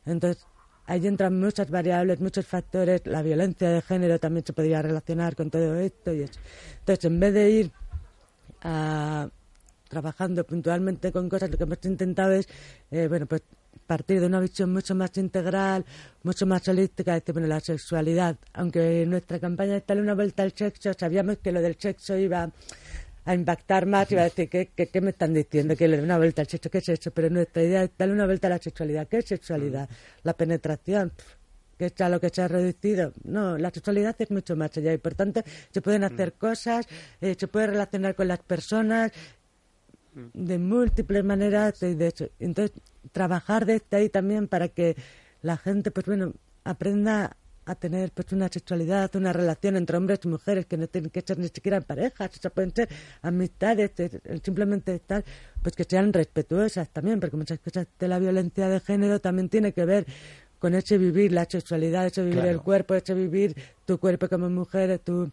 Entonces, 0.05 0.46
ahí 0.86 1.05
entran 1.08 1.39
muchas 1.39 1.70
variables, 1.70 2.20
muchos 2.20 2.46
factores, 2.46 3.01
la 3.05 3.22
violencia 3.22 3.70
de 3.70 3.81
género 3.81 4.20
también 4.20 4.46
se 4.46 4.53
podría 4.53 4.81
relacionar 4.81 5.36
con 5.36 5.50
todo 5.50 5.75
esto 5.75 6.13
y 6.13 6.22
eso. 6.24 6.39
Entonces, 6.79 7.05
en 7.05 7.20
vez 7.20 7.34
de 7.34 7.50
ir 7.50 7.72
a 8.63 9.29
trabajando 9.91 10.46
puntualmente 10.46 11.12
con 11.12 11.27
cosas, 11.27 11.51
lo 11.51 11.58
que 11.58 11.63
hemos 11.65 11.77
intentado 11.84 12.31
es, 12.31 12.48
eh, 12.91 13.08
bueno, 13.10 13.25
pues 13.25 13.43
partir 13.91 14.21
de 14.21 14.27
una 14.27 14.39
visión 14.39 14.71
mucho 14.71 14.95
más 14.95 15.17
integral, 15.17 15.85
mucho 16.23 16.45
más 16.45 16.67
holística, 16.67 17.13
decir, 17.13 17.33
bueno, 17.33 17.47
la 17.47 17.59
sexualidad, 17.59 18.37
aunque 18.53 19.05
nuestra 19.05 19.39
campaña 19.39 19.77
está 19.77 19.93
en 19.93 20.01
una 20.01 20.13
vuelta 20.13 20.43
al 20.43 20.53
sexo, 20.53 20.93
sabíamos 20.97 21.39
que 21.39 21.51
lo 21.51 21.61
del 21.61 21.75
sexo 21.77 22.17
iba 22.17 22.49
a 23.25 23.35
impactar 23.35 23.85
más, 23.85 24.11
iba 24.11 24.21
a 24.21 24.25
decir, 24.25 24.49
¿qué, 24.49 24.67
qué, 24.67 25.01
me 25.01 25.11
están 25.11 25.33
diciendo? 25.33 25.75
Que 25.75 25.87
le 25.87 25.97
dé 25.97 26.03
una 26.03 26.17
vuelta 26.17 26.41
al 26.41 26.47
sexo, 26.47 26.69
¿qué 26.69 26.77
es 26.77 26.89
eso? 26.89 27.11
Pero 27.11 27.29
nuestra 27.29 27.63
idea 27.63 27.83
es 27.83 27.91
darle 27.97 28.13
una 28.13 28.25
vuelta 28.25 28.47
a 28.47 28.51
la 28.51 28.59
sexualidad. 28.59 29.07
¿Qué 29.07 29.17
es 29.17 29.25
sexualidad? 29.25 29.89
La 30.23 30.33
penetración, 30.33 31.11
que 31.77 31.87
es 31.87 32.01
a 32.01 32.09
lo 32.09 32.19
que 32.19 32.29
se 32.29 32.41
ha 32.41 32.47
reducido. 32.47 33.13
No, 33.23 33.57
la 33.57 33.71
sexualidad 33.71 34.15
es 34.19 34.31
mucho 34.31 34.55
más 34.55 34.75
allá 34.77 34.93
y 34.93 34.97
por 34.97 35.15
tanto 35.15 35.43
se 35.69 35.81
pueden 35.81 36.03
hacer 36.03 36.33
cosas, 36.33 36.87
eh, 37.19 37.35
se 37.37 37.47
puede 37.47 37.67
relacionar 37.67 38.15
con 38.15 38.27
las 38.27 38.39
personas, 38.39 39.11
de 40.13 40.57
múltiples 40.57 41.23
maneras 41.23 41.79
de 41.79 42.07
hecho 42.07 42.29
entonces 42.39 42.77
trabajar 43.11 43.65
desde 43.65 43.97
ahí 43.97 44.09
también 44.09 44.47
para 44.47 44.69
que 44.69 44.95
la 45.41 45.57
gente 45.57 45.91
pues 45.91 46.05
bueno 46.05 46.33
aprenda 46.63 47.35
a 47.65 47.75
tener 47.75 48.11
pues 48.11 48.31
una 48.31 48.47
sexualidad 48.47 49.15
una 49.15 49.33
relación 49.33 49.75
entre 49.75 49.97
hombres 49.97 50.19
y 50.23 50.27
mujeres 50.27 50.65
que 50.65 50.77
no 50.77 50.87
tienen 50.87 51.09
que 51.09 51.21
ser 51.21 51.37
ni 51.37 51.47
siquiera 51.47 51.81
parejas 51.81 52.31
o 52.35 52.41
sea, 52.41 52.51
pueden 52.51 52.73
ser 52.73 52.89
amistades 53.21 53.91
simplemente 54.43 54.95
estar 54.95 55.23
pues 55.61 55.75
que 55.75 55.83
sean 55.83 56.13
respetuosas 56.13 56.89
también 56.89 57.19
porque 57.19 57.37
muchas 57.37 57.59
cosas 57.59 57.87
de 57.99 58.07
la 58.07 58.19
violencia 58.19 58.67
de 58.67 58.79
género 58.79 59.19
también 59.19 59.49
tiene 59.49 59.73
que 59.73 59.85
ver 59.85 60.05
con 60.59 60.75
ese 60.75 60.97
vivir 60.97 61.31
la 61.31 61.45
sexualidad 61.45 62.05
ese 62.07 62.23
vivir 62.23 62.45
el 62.45 62.61
cuerpo 62.61 62.95
ese 62.95 63.13
vivir 63.13 63.55
tu 63.85 63.99
cuerpo 63.99 64.27
como 64.27 64.49
mujer 64.49 64.99
tu 64.99 65.31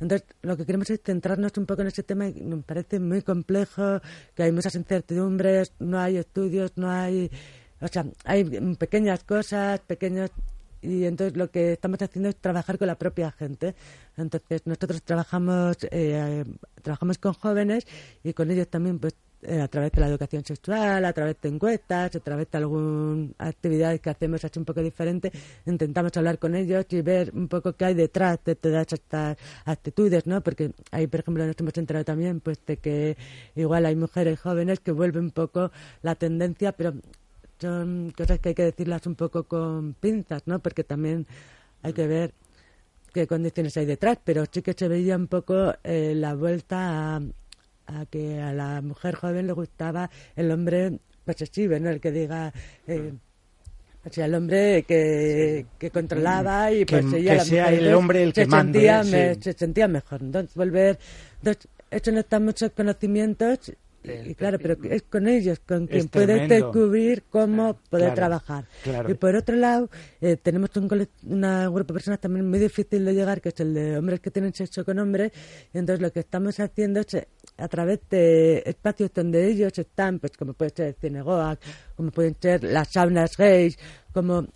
entonces, 0.00 0.26
lo 0.42 0.56
que 0.56 0.64
queremos 0.64 0.90
es 0.90 1.00
centrarnos 1.02 1.52
un 1.56 1.66
poco 1.66 1.82
en 1.82 1.88
ese 1.88 2.02
tema 2.02 2.28
y 2.28 2.32
nos 2.40 2.64
parece 2.64 3.00
muy 3.00 3.22
complejo, 3.22 4.00
que 4.34 4.44
hay 4.44 4.52
muchas 4.52 4.74
incertidumbres, 4.74 5.72
no 5.78 5.98
hay 5.98 6.16
estudios, 6.16 6.72
no 6.76 6.90
hay... 6.90 7.30
O 7.80 7.86
sea, 7.86 8.04
hay 8.24 8.44
pequeñas 8.74 9.22
cosas, 9.22 9.80
pequeños 9.80 10.30
y 10.80 11.04
entonces 11.04 11.36
lo 11.36 11.50
que 11.50 11.72
estamos 11.72 12.00
haciendo 12.00 12.28
es 12.28 12.36
trabajar 12.36 12.78
con 12.78 12.86
la 12.86 12.96
propia 12.96 13.30
gente. 13.32 13.74
Entonces 14.16 14.66
nosotros 14.66 15.02
trabajamos 15.02 15.76
eh, 15.90 16.44
trabajamos 16.82 17.18
con 17.18 17.34
jóvenes 17.34 17.86
y 18.22 18.32
con 18.32 18.50
ellos 18.50 18.68
también 18.68 18.98
pues 18.98 19.14
a 19.46 19.68
través 19.68 19.92
de 19.92 20.00
la 20.00 20.08
educación 20.08 20.44
sexual, 20.44 21.04
a 21.04 21.12
través 21.12 21.40
de 21.40 21.48
encuestas, 21.48 22.14
a 22.16 22.20
través 22.20 22.50
de 22.50 22.58
algunas 22.58 23.30
actividades 23.38 24.00
que 24.00 24.10
hacemos 24.10 24.44
así 24.44 24.58
un 24.58 24.64
poco 24.64 24.82
diferentes, 24.82 25.32
intentamos 25.66 26.16
hablar 26.16 26.38
con 26.38 26.54
ellos 26.54 26.86
y 26.90 27.02
ver 27.02 27.30
un 27.34 27.48
poco 27.48 27.72
qué 27.74 27.86
hay 27.86 27.94
detrás 27.94 28.38
de 28.44 28.56
todas 28.56 28.92
estas 28.92 29.36
actitudes, 29.64 30.26
¿no? 30.26 30.40
Porque 30.42 30.72
ahí, 30.90 31.06
por 31.06 31.20
ejemplo, 31.20 31.46
nos 31.46 31.56
hemos 31.58 31.76
enterado 31.76 32.04
también 32.04 32.40
pues 32.40 32.58
de 32.66 32.78
que 32.78 33.16
igual 33.54 33.86
hay 33.86 33.96
mujeres 33.96 34.40
jóvenes 34.40 34.80
que 34.80 34.92
vuelven 34.92 35.24
un 35.24 35.30
poco 35.30 35.70
la 36.02 36.14
tendencia, 36.14 36.72
pero 36.72 36.94
son 37.60 38.12
cosas 38.16 38.38
que 38.40 38.50
hay 38.50 38.54
que 38.54 38.64
decirlas 38.64 39.06
un 39.06 39.14
poco 39.14 39.44
con 39.44 39.94
pinzas, 39.94 40.42
¿no? 40.46 40.58
Porque 40.60 40.84
también 40.84 41.26
hay 41.82 41.92
que 41.92 42.06
ver 42.06 42.34
qué 43.12 43.26
condiciones 43.26 43.76
hay 43.76 43.86
detrás, 43.86 44.18
pero 44.24 44.44
sí 44.50 44.62
que 44.62 44.74
se 44.74 44.88
veía 44.88 45.16
un 45.16 45.28
poco 45.28 45.74
eh, 45.84 46.12
la 46.14 46.34
vuelta 46.34 47.16
a 47.16 47.22
a 47.88 48.06
que 48.06 48.40
a 48.40 48.52
la 48.52 48.80
mujer 48.82 49.14
joven 49.14 49.46
le 49.46 49.52
gustaba 49.52 50.10
el 50.36 50.50
hombre 50.50 50.98
posesivo, 51.24 51.78
¿no? 51.78 51.90
El 51.90 52.00
que 52.00 52.12
diga... 52.12 52.52
Eh, 52.86 53.12
o 54.04 54.10
sea, 54.10 54.26
el 54.26 54.34
hombre 54.34 54.84
que, 54.84 55.66
que 55.76 55.90
controlaba 55.90 56.72
y 56.72 56.86
que, 56.86 57.02
poseía 57.02 57.38
que 57.38 57.44
sea 57.44 57.72
el 57.72 57.92
hombre 57.92 58.22
el 58.22 58.32
que 58.32 58.44
se 58.44 58.50
Sentía 58.50 59.04
Se 59.04 59.52
sentía 59.52 59.88
mejor. 59.88 60.22
Entonces, 60.22 60.54
volver... 60.54 60.98
Entonces, 61.38 61.68
eso 61.90 62.12
no 62.12 62.20
están 62.20 62.44
muchos 62.44 62.70
conocimientos 62.70 63.72
y 64.04 64.34
claro, 64.34 64.58
pero 64.58 64.76
es 64.84 65.02
con 65.02 65.28
ellos 65.28 65.60
con 65.66 65.86
quien 65.86 66.08
puedes 66.08 66.48
descubrir 66.48 67.24
cómo 67.28 67.78
poder 67.90 68.14
trabajar. 68.14 68.64
Y 69.08 69.14
por 69.14 69.34
otro 69.34 69.56
lado, 69.56 69.90
eh, 70.20 70.36
tenemos 70.36 70.70
un, 70.76 70.88
grupo 70.88 71.78
de 71.78 71.84
personas 71.84 72.20
también 72.20 72.48
muy 72.48 72.58
difícil 72.58 73.04
de 73.04 73.12
llegar, 73.12 73.40
que 73.40 73.50
es 73.50 73.60
el 73.60 73.74
de 73.74 73.98
hombres 73.98 74.20
que 74.20 74.30
tienen 74.30 74.54
sexo 74.54 74.84
con 74.84 74.98
hombres. 74.98 75.32
Y 75.74 75.78
entonces 75.78 76.00
lo 76.00 76.12
que 76.12 76.20
estamos 76.20 76.58
haciendo 76.60 77.00
es 77.00 77.14
eh, 77.14 77.28
a 77.58 77.68
través 77.68 78.00
de 78.08 78.62
espacios 78.64 79.12
donde 79.12 79.46
ellos 79.48 79.76
están, 79.78 80.18
pues 80.20 80.36
como 80.36 80.52
puede 80.54 80.70
ser 80.70 80.94
Cinegoac, 81.00 81.58
como 81.96 82.10
pueden 82.10 82.36
ser 82.40 82.62
las 82.64 82.88
saunas 82.88 83.36
gays, 83.36 83.78
como 84.12 84.46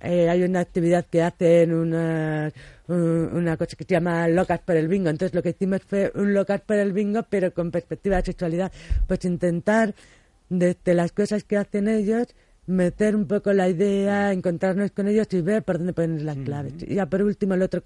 eh, 0.00 0.28
hay 0.28 0.42
una 0.42 0.60
actividad 0.60 1.06
que 1.06 1.22
hacen 1.22 1.72
una, 1.72 2.52
una 2.88 3.56
cosa 3.56 3.74
que 3.76 3.84
se 3.84 3.94
llama 3.94 4.28
locas 4.28 4.60
por 4.60 4.76
el 4.76 4.86
bingo. 4.86 5.08
Entonces 5.08 5.34
lo 5.34 5.42
que 5.42 5.50
hicimos 5.50 5.82
fue 5.82 6.12
un 6.14 6.34
locas 6.34 6.60
por 6.60 6.76
el 6.76 6.92
bingo, 6.92 7.22
pero 7.28 7.52
con 7.52 7.70
perspectiva 7.70 8.16
de 8.16 8.24
sexualidad. 8.26 8.70
Pues 9.06 9.24
intentar, 9.24 9.94
desde 10.48 10.94
las 10.94 11.12
cosas 11.12 11.44
que 11.44 11.56
hacen 11.56 11.88
ellos, 11.88 12.28
meter 12.66 13.14
un 13.14 13.26
poco 13.26 13.52
la 13.52 13.68
idea, 13.68 14.32
encontrarnos 14.32 14.90
con 14.90 15.08
ellos 15.08 15.26
y 15.32 15.40
ver 15.40 15.62
por 15.62 15.78
dónde 15.78 15.92
poner 15.92 16.22
las 16.22 16.36
claves. 16.36 16.74
Y 16.80 16.94
ya 16.96 17.06
por 17.06 17.22
último, 17.22 17.54
el 17.54 17.62
otro, 17.62 17.82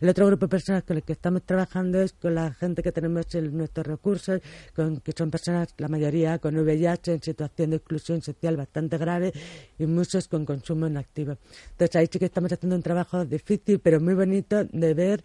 el 0.00 0.08
otro 0.08 0.26
grupo 0.26 0.46
de 0.46 0.50
personas 0.50 0.82
con 0.84 0.96
el 0.96 1.02
que 1.02 1.12
estamos 1.12 1.42
trabajando 1.42 2.00
es 2.00 2.12
con 2.12 2.34
la 2.34 2.52
gente 2.54 2.82
que 2.82 2.92
tenemos 2.92 3.34
en 3.34 3.56
nuestros 3.56 3.86
recursos, 3.86 4.40
con, 4.74 5.00
que 5.00 5.12
son 5.12 5.30
personas, 5.30 5.74
la 5.78 5.88
mayoría 5.88 6.38
con 6.38 6.56
VIH, 6.56 7.12
en 7.14 7.22
situación 7.22 7.70
de 7.70 7.76
exclusión 7.76 8.22
social 8.22 8.56
bastante 8.56 8.98
grave 8.98 9.32
y 9.78 9.86
muchos 9.86 10.28
con 10.28 10.44
consumo 10.44 10.86
inactivo. 10.86 11.36
Entonces 11.72 11.96
ahí 11.96 12.08
sí 12.10 12.18
que 12.18 12.26
estamos 12.26 12.52
haciendo 12.52 12.76
un 12.76 12.82
trabajo 12.82 13.24
difícil, 13.24 13.80
pero 13.80 14.00
muy 14.00 14.14
bonito 14.14 14.64
de 14.64 14.94
ver 14.94 15.24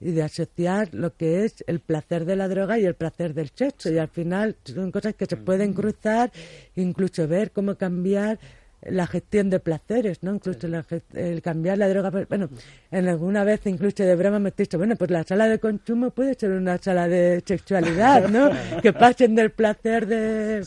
y 0.00 0.12
de 0.12 0.22
asociar 0.22 0.88
lo 0.92 1.16
que 1.16 1.44
es 1.44 1.64
el 1.66 1.80
placer 1.80 2.24
de 2.24 2.36
la 2.36 2.48
droga 2.48 2.78
y 2.78 2.84
el 2.84 2.94
placer 2.94 3.34
del 3.34 3.50
sexo. 3.54 3.90
Y 3.90 3.98
al 3.98 4.08
final 4.08 4.56
son 4.64 4.92
cosas 4.92 5.14
que 5.14 5.26
se 5.26 5.36
pueden 5.36 5.74
cruzar, 5.74 6.30
incluso 6.76 7.26
ver 7.26 7.50
cómo 7.50 7.74
cambiar 7.74 8.38
la 8.82 9.06
gestión 9.08 9.50
de 9.50 9.58
placeres, 9.58 10.22
¿no? 10.22 10.34
Incluso 10.34 10.68
el 11.14 11.42
cambiar 11.42 11.78
la 11.78 11.88
droga. 11.88 12.10
Bueno, 12.28 12.48
en 12.90 13.08
alguna 13.08 13.42
vez 13.42 13.66
incluso 13.66 14.04
de 14.04 14.14
broma 14.14 14.38
me 14.38 14.50
he 14.50 14.52
dicho, 14.56 14.78
bueno, 14.78 14.94
pues 14.94 15.10
la 15.10 15.24
sala 15.24 15.48
de 15.48 15.58
consumo 15.58 16.10
puede 16.10 16.34
ser 16.34 16.52
una 16.52 16.78
sala 16.78 17.08
de 17.08 17.42
sexualidad, 17.44 18.28
¿no? 18.28 18.50
que 18.82 18.92
pasen 18.92 19.34
del 19.34 19.50
placer 19.50 20.06
de, 20.06 20.64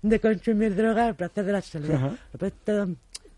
de 0.00 0.20
consumir 0.20 0.74
droga 0.74 1.08
al 1.08 1.16
placer 1.16 1.44
de 1.44 1.52
la 1.52 1.60
sexualidad. 1.60 2.12
Pues 2.38 2.52
todo 2.64 2.88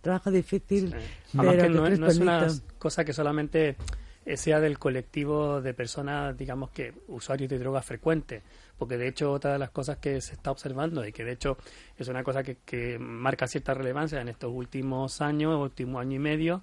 trabajo 0.00 0.31
difícil, 0.31 0.94
pero 1.33 1.68
no, 1.68 1.88
no 1.88 2.07
es 2.09 2.18
una 2.18 2.48
cosa 2.78 3.05
que 3.05 3.12
solamente 3.12 3.76
sea 4.37 4.61
del 4.61 4.78
colectivo 4.78 5.61
de 5.61 5.74
personas, 5.74 6.37
digamos 6.37 6.70
que 6.70 6.94
usuarios 7.08 7.50
de 7.50 7.58
drogas 7.58 7.85
frecuentes, 7.85 8.42
porque 8.78 8.96
de 8.96 9.08
hecho 9.08 9.32
otra 9.32 9.52
de 9.52 9.58
las 9.58 9.70
cosas 9.70 9.98
que 9.98 10.20
se 10.20 10.35
está 10.35 10.50
observando 10.50 11.06
y 11.06 11.12
que 11.12 11.24
de 11.24 11.32
hecho 11.32 11.56
es 11.98 12.08
una 12.08 12.22
cosa 12.24 12.42
que, 12.42 12.58
que 12.64 12.98
marca 12.98 13.46
cierta 13.46 13.74
relevancia 13.74 14.20
en 14.20 14.28
estos 14.28 14.52
últimos 14.52 15.20
años, 15.20 15.61
último 15.61 15.98
año 15.98 16.16
y 16.16 16.18
medio, 16.18 16.62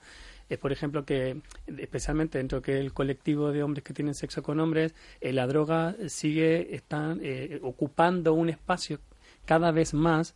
es 0.49 0.57
por 0.57 0.71
ejemplo 0.71 1.05
que 1.05 1.41
especialmente 1.77 2.39
dentro 2.39 2.59
del 2.59 2.91
colectivo 2.91 3.51
de 3.51 3.63
hombres 3.63 3.83
que 3.83 3.93
tienen 3.93 4.15
sexo 4.15 4.41
con 4.41 4.59
hombres, 4.59 4.93
eh, 5.21 5.31
la 5.31 5.45
droga 5.47 5.95
sigue 6.07 6.75
están, 6.75 7.19
eh, 7.21 7.59
ocupando 7.61 8.33
un 8.33 8.49
espacio 8.49 8.99
cada 9.45 9.71
vez 9.71 9.93
más 9.93 10.35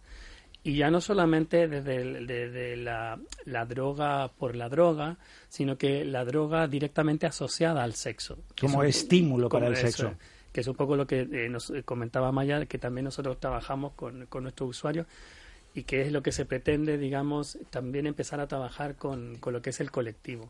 Y 0.64 0.78
ya 0.78 0.90
no 0.90 1.02
solamente 1.02 1.68
desde, 1.68 2.78
la, 2.78 3.18
droga 3.68 4.30
por 4.30 4.56
la 4.56 4.70
droga, 4.70 5.18
sino 5.50 5.78
que 5.78 6.06
la 6.06 6.24
droga 6.24 6.68
directamente 6.68 7.26
asociada 7.26 7.84
al 7.84 7.94
sexo. 7.96 8.38
Como 8.60 8.84
estímulo 8.84 9.50
para 9.50 9.68
el 9.68 9.76
sexo. 9.76 10.14
que 10.54 10.62
es 10.62 10.68
un 10.68 10.76
poco 10.76 10.96
lo 10.96 11.06
que 11.06 11.28
eh, 11.30 11.50
nos 11.50 11.74
comentaba 11.84 12.32
Maya, 12.32 12.66
que 12.66 12.78
también 12.78 13.06
nosotros 13.06 13.40
trabajamos 13.40 13.94
con, 13.94 14.28
con 14.28 14.44
nuestros 14.44 14.70
usuarios 14.70 15.06
y 15.74 15.84
que 15.84 16.02
es 16.02 16.12
lo 16.12 16.22
que 16.22 16.32
se 16.32 16.46
pretende, 16.46 16.98
digamos, 16.98 17.58
también 17.70 18.08
empezar 18.08 18.40
a 18.40 18.48
trabajar 18.48 18.96
con, 18.96 19.38
con 19.38 19.54
lo 19.54 19.62
que 19.62 19.72
es 19.72 19.80
el 19.80 19.92
colectivo. 19.92 20.50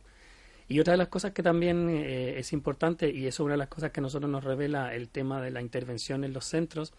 Y 0.67 0.79
otra 0.79 0.93
de 0.93 0.97
las 0.97 1.07
cosas 1.07 1.31
que 1.31 1.43
también 1.43 1.89
eh, 1.89 2.39
es 2.39 2.53
importante, 2.53 3.09
y 3.09 3.27
es 3.27 3.39
una 3.39 3.53
de 3.53 3.57
las 3.57 3.67
cosas 3.67 3.91
que 3.91 3.99
a 3.99 4.03
nosotros 4.03 4.29
nos 4.29 4.43
revela 4.43 4.93
el 4.93 5.09
tema 5.09 5.41
de 5.41 5.51
la 5.51 5.61
intervención 5.61 6.23
en 6.23 6.33
los 6.33 6.45
centros, 6.45 6.93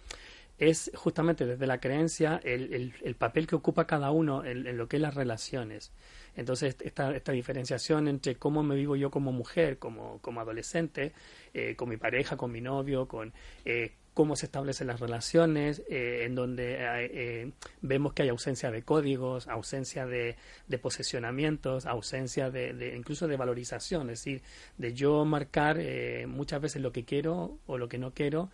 es 0.59 0.91
justamente 0.95 1.47
desde 1.47 1.67
la 1.67 1.81
creencia 1.81 2.41
el, 2.45 2.95
el, 3.03 3.15
papel 3.17 3.47
que 3.47 3.57
ocupa 3.57 3.87
cada 3.87 4.11
uno 4.11 4.45
en, 4.45 4.77
lo 4.77 4.89
que 4.89 4.97
es 4.97 5.03
las 5.03 5.15
relaciones. 5.15 5.93
Entonces, 6.37 6.77
esta, 6.81 7.15
esta 7.15 7.33
diferenciación 7.33 8.09
entre 8.09 8.37
cómo 8.37 8.63
me 8.63 8.77
vivo 8.77 8.97
yo 8.97 9.11
como 9.11 9.33
mujer, 9.33 9.79
como, 9.79 10.21
como 10.21 10.41
adolescente, 10.41 11.13
eh, 11.53 11.75
con 11.77 11.89
mi 11.89 11.97
pareja, 11.97 12.37
con 12.37 12.53
mi 12.53 12.61
novio, 12.61 13.09
con 13.09 13.33
eh, 13.65 13.93
cómo 14.15 14.37
se 14.37 14.47
establecen 14.47 14.87
las 14.87 15.01
relaciones, 15.01 15.83
eh, 15.91 16.23
en 16.25 16.37
donde 16.37 16.77
eh, 16.79 17.51
vemos 17.83 18.13
que 18.13 18.23
hay 18.23 18.29
ausencia 18.29 18.71
de 18.71 18.83
códigos, 18.83 19.49
ausencia 19.49 20.07
de, 20.07 20.37
de 20.69 20.79
posesionamientos, 20.79 21.85
ausencia 21.85 22.49
de, 22.49 22.95
incluso 22.97 23.27
de 23.27 23.37
valorización, 23.37 24.09
es 24.11 24.21
decir, 24.21 24.43
de 24.79 24.95
yo 24.95 25.25
marcar 25.25 25.79
eh, 25.81 26.27
muchas 26.29 26.63
veces 26.63 26.81
lo 26.81 26.93
que 26.93 27.05
quiero 27.05 27.59
o 27.67 27.77
lo 27.77 27.89
que 27.89 27.99
no 27.99 28.15
quiero. 28.15 28.51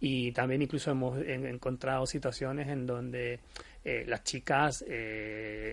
Y 0.00 0.32
también 0.32 0.62
incluso 0.62 0.90
hemos 0.90 1.18
encontrado 1.26 2.06
situaciones 2.06 2.68
en 2.68 2.86
donde 2.86 3.40
las 4.06 4.22
chicas, 4.24 4.84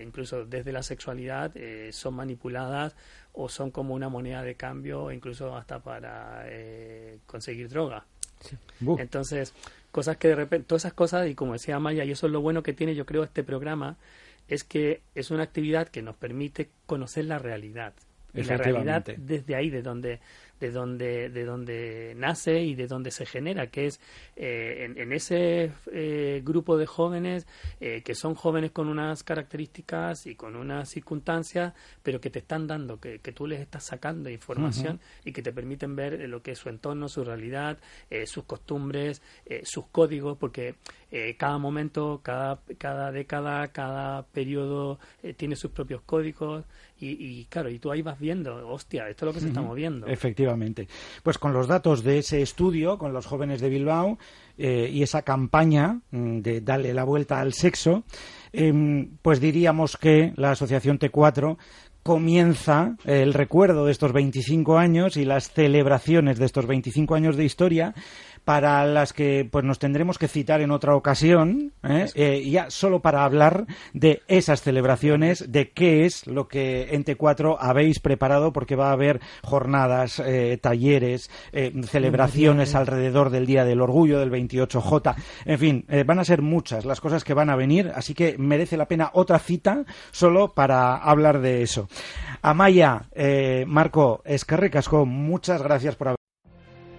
incluso 0.02 0.44
desde 0.44 0.72
la 0.72 0.82
sexualidad, 0.82 1.52
son 1.90 2.14
manipuladas 2.14 2.96
o 3.34 3.48
son 3.48 3.70
como 3.70 3.94
una 3.94 4.08
moneda 4.08 4.42
de 4.42 4.54
cambio, 4.54 5.12
incluso 5.12 5.56
hasta 5.56 5.78
para 5.78 6.44
conseguir 7.26 7.68
droga. 7.68 8.04
Entonces, 8.98 9.54
cosas 9.92 10.16
que 10.16 10.28
de 10.28 10.34
repente, 10.34 10.66
todas 10.66 10.82
esas 10.82 10.94
cosas, 10.94 11.28
y 11.28 11.34
como 11.34 11.52
decía 11.52 11.78
Maya, 11.78 12.04
y 12.04 12.10
eso 12.10 12.26
es 12.26 12.32
lo 12.32 12.40
bueno 12.40 12.62
que 12.62 12.72
tiene, 12.72 12.94
yo 12.94 13.06
creo, 13.06 13.22
este 13.24 13.44
programa, 13.44 13.96
es 14.48 14.64
que 14.64 15.02
es 15.14 15.30
una 15.30 15.42
actividad 15.42 15.88
que 15.88 16.02
nos 16.02 16.16
permite 16.16 16.68
conocer 16.86 17.26
la 17.26 17.38
realidad. 17.38 17.92
Y 18.34 18.42
la 18.42 18.56
realidad 18.58 19.04
desde 19.04 19.54
ahí, 19.54 19.70
de 19.70 19.82
donde 19.82 20.20
de 20.60 20.70
donde, 20.70 21.28
de 21.28 21.44
donde 21.44 22.14
nace 22.16 22.62
y 22.62 22.74
de 22.74 22.86
donde 22.86 23.10
se 23.10 23.26
genera, 23.26 23.68
que 23.68 23.86
es 23.86 24.00
eh, 24.36 24.92
en, 24.96 25.12
ese 25.12 25.72
eh, 25.92 26.42
grupo 26.44 26.76
de 26.76 26.86
jóvenes 26.86 27.46
eh, 27.80 28.02
que 28.02 28.14
son 28.14 28.34
jóvenes 28.34 28.70
con 28.70 28.88
unas 28.88 29.22
características 29.22 30.26
y 30.26 30.34
con 30.34 30.56
unas 30.56 30.88
circunstancias, 30.88 31.74
pero 32.02 32.20
que 32.20 32.30
te 32.30 32.38
están 32.38 32.66
dando, 32.66 32.98
que, 32.98 33.18
que 33.18 33.32
tú 33.32 33.46
les 33.46 33.60
estás 33.60 33.84
sacando 33.84 34.30
información 34.30 35.00
y 35.24 35.32
que 35.32 35.42
te 35.42 35.52
permiten 35.52 35.94
ver 35.96 36.28
lo 36.28 36.42
que 36.42 36.52
es 36.52 36.58
su 36.58 36.68
entorno, 36.68 37.08
su 37.08 37.24
realidad, 37.24 37.78
sus 38.24 38.44
costumbres, 38.44 39.22
sus 39.62 39.86
códigos, 39.86 40.38
porque 40.38 40.76
cada 41.38 41.58
momento, 41.58 42.20
cada, 42.22 42.58
cada 42.78 43.12
década, 43.12 43.68
cada 43.68 44.24
periodo 44.24 44.98
tiene 45.36 45.56
sus 45.56 45.70
propios 45.70 46.02
códigos 46.02 46.64
y, 46.98 47.44
claro, 47.46 47.68
y 47.68 47.78
tú 47.78 47.90
ahí 47.92 48.00
vas 48.00 48.18
viendo, 48.18 48.66
hostia, 48.68 49.08
esto 49.08 49.26
es 49.26 49.26
lo 49.26 49.34
que 49.34 49.40
se 49.40 49.48
está 49.48 49.60
moviendo. 49.60 50.06
Efectivamente. 50.06 50.88
Pues 51.22 51.36
con 51.36 51.52
los 51.52 51.66
datos 51.66 52.02
de 52.02 52.18
ese 52.18 52.40
estudio, 52.40 52.96
con 52.96 53.12
los 53.12 53.26
jóvenes 53.26 53.60
de 53.60 53.68
Bilbao 53.68 54.18
eh, 54.56 54.88
y 54.90 55.02
esa 55.02 55.20
campaña 55.20 56.00
mm, 56.10 56.38
de 56.38 56.60
darle 56.62 56.94
la 56.94 57.04
vuelta 57.04 57.38
al 57.38 57.52
sexo, 57.52 58.04
em, 58.52 59.18
pues 59.20 59.40
diríamos 59.40 59.98
que 59.98 60.32
la 60.36 60.52
Asociación 60.52 60.98
T4 60.98 61.58
comienza 62.02 62.96
el 63.04 63.34
recuerdo 63.34 63.84
de 63.84 63.92
estos 63.92 64.12
25 64.12 64.78
años 64.78 65.16
y 65.16 65.24
las 65.24 65.50
celebraciones 65.50 66.38
de 66.38 66.46
estos 66.46 66.66
25 66.66 67.14
años 67.14 67.36
de 67.36 67.44
historia 67.44 67.94
para 68.46 68.86
las 68.86 69.12
que 69.12 69.44
pues 69.50 69.64
nos 69.64 69.80
tendremos 69.80 70.18
que 70.18 70.28
citar 70.28 70.60
en 70.60 70.70
otra 70.70 70.94
ocasión, 70.94 71.72
¿eh? 71.82 72.06
Eh, 72.14 72.48
ya 72.48 72.70
solo 72.70 73.02
para 73.02 73.24
hablar 73.24 73.66
de 73.92 74.22
esas 74.28 74.62
celebraciones, 74.62 75.50
de 75.50 75.72
qué 75.72 76.04
es 76.06 76.28
lo 76.28 76.46
que 76.46 76.94
en 76.94 77.04
T4 77.04 77.56
habéis 77.58 77.98
preparado, 77.98 78.52
porque 78.52 78.76
va 78.76 78.90
a 78.90 78.92
haber 78.92 79.20
jornadas, 79.42 80.22
eh, 80.24 80.58
talleres, 80.62 81.28
celebraciones 81.90 82.76
alrededor 82.76 83.30
del 83.30 83.46
Día 83.46 83.64
del 83.64 83.80
Orgullo, 83.80 84.20
del 84.20 84.30
28J, 84.30 85.16
en 85.44 85.58
fin, 85.58 85.84
van 86.06 86.20
a 86.20 86.24
ser 86.24 86.40
muchas 86.40 86.84
las 86.84 87.00
cosas 87.00 87.24
que 87.24 87.34
van 87.34 87.50
a 87.50 87.56
venir, 87.56 87.90
así 87.96 88.14
que 88.14 88.38
merece 88.38 88.76
la 88.76 88.86
pena 88.86 89.10
otra 89.12 89.40
cita 89.40 89.84
solo 90.12 90.54
para 90.54 90.94
hablar 90.96 91.40
de 91.40 91.62
eso. 91.62 91.88
Amaya, 92.42 93.06
Marco, 93.66 94.22
Escarricasco, 94.24 95.04
muchas 95.04 95.60
gracias 95.62 95.96
por 95.96 96.08
haber 96.08 96.15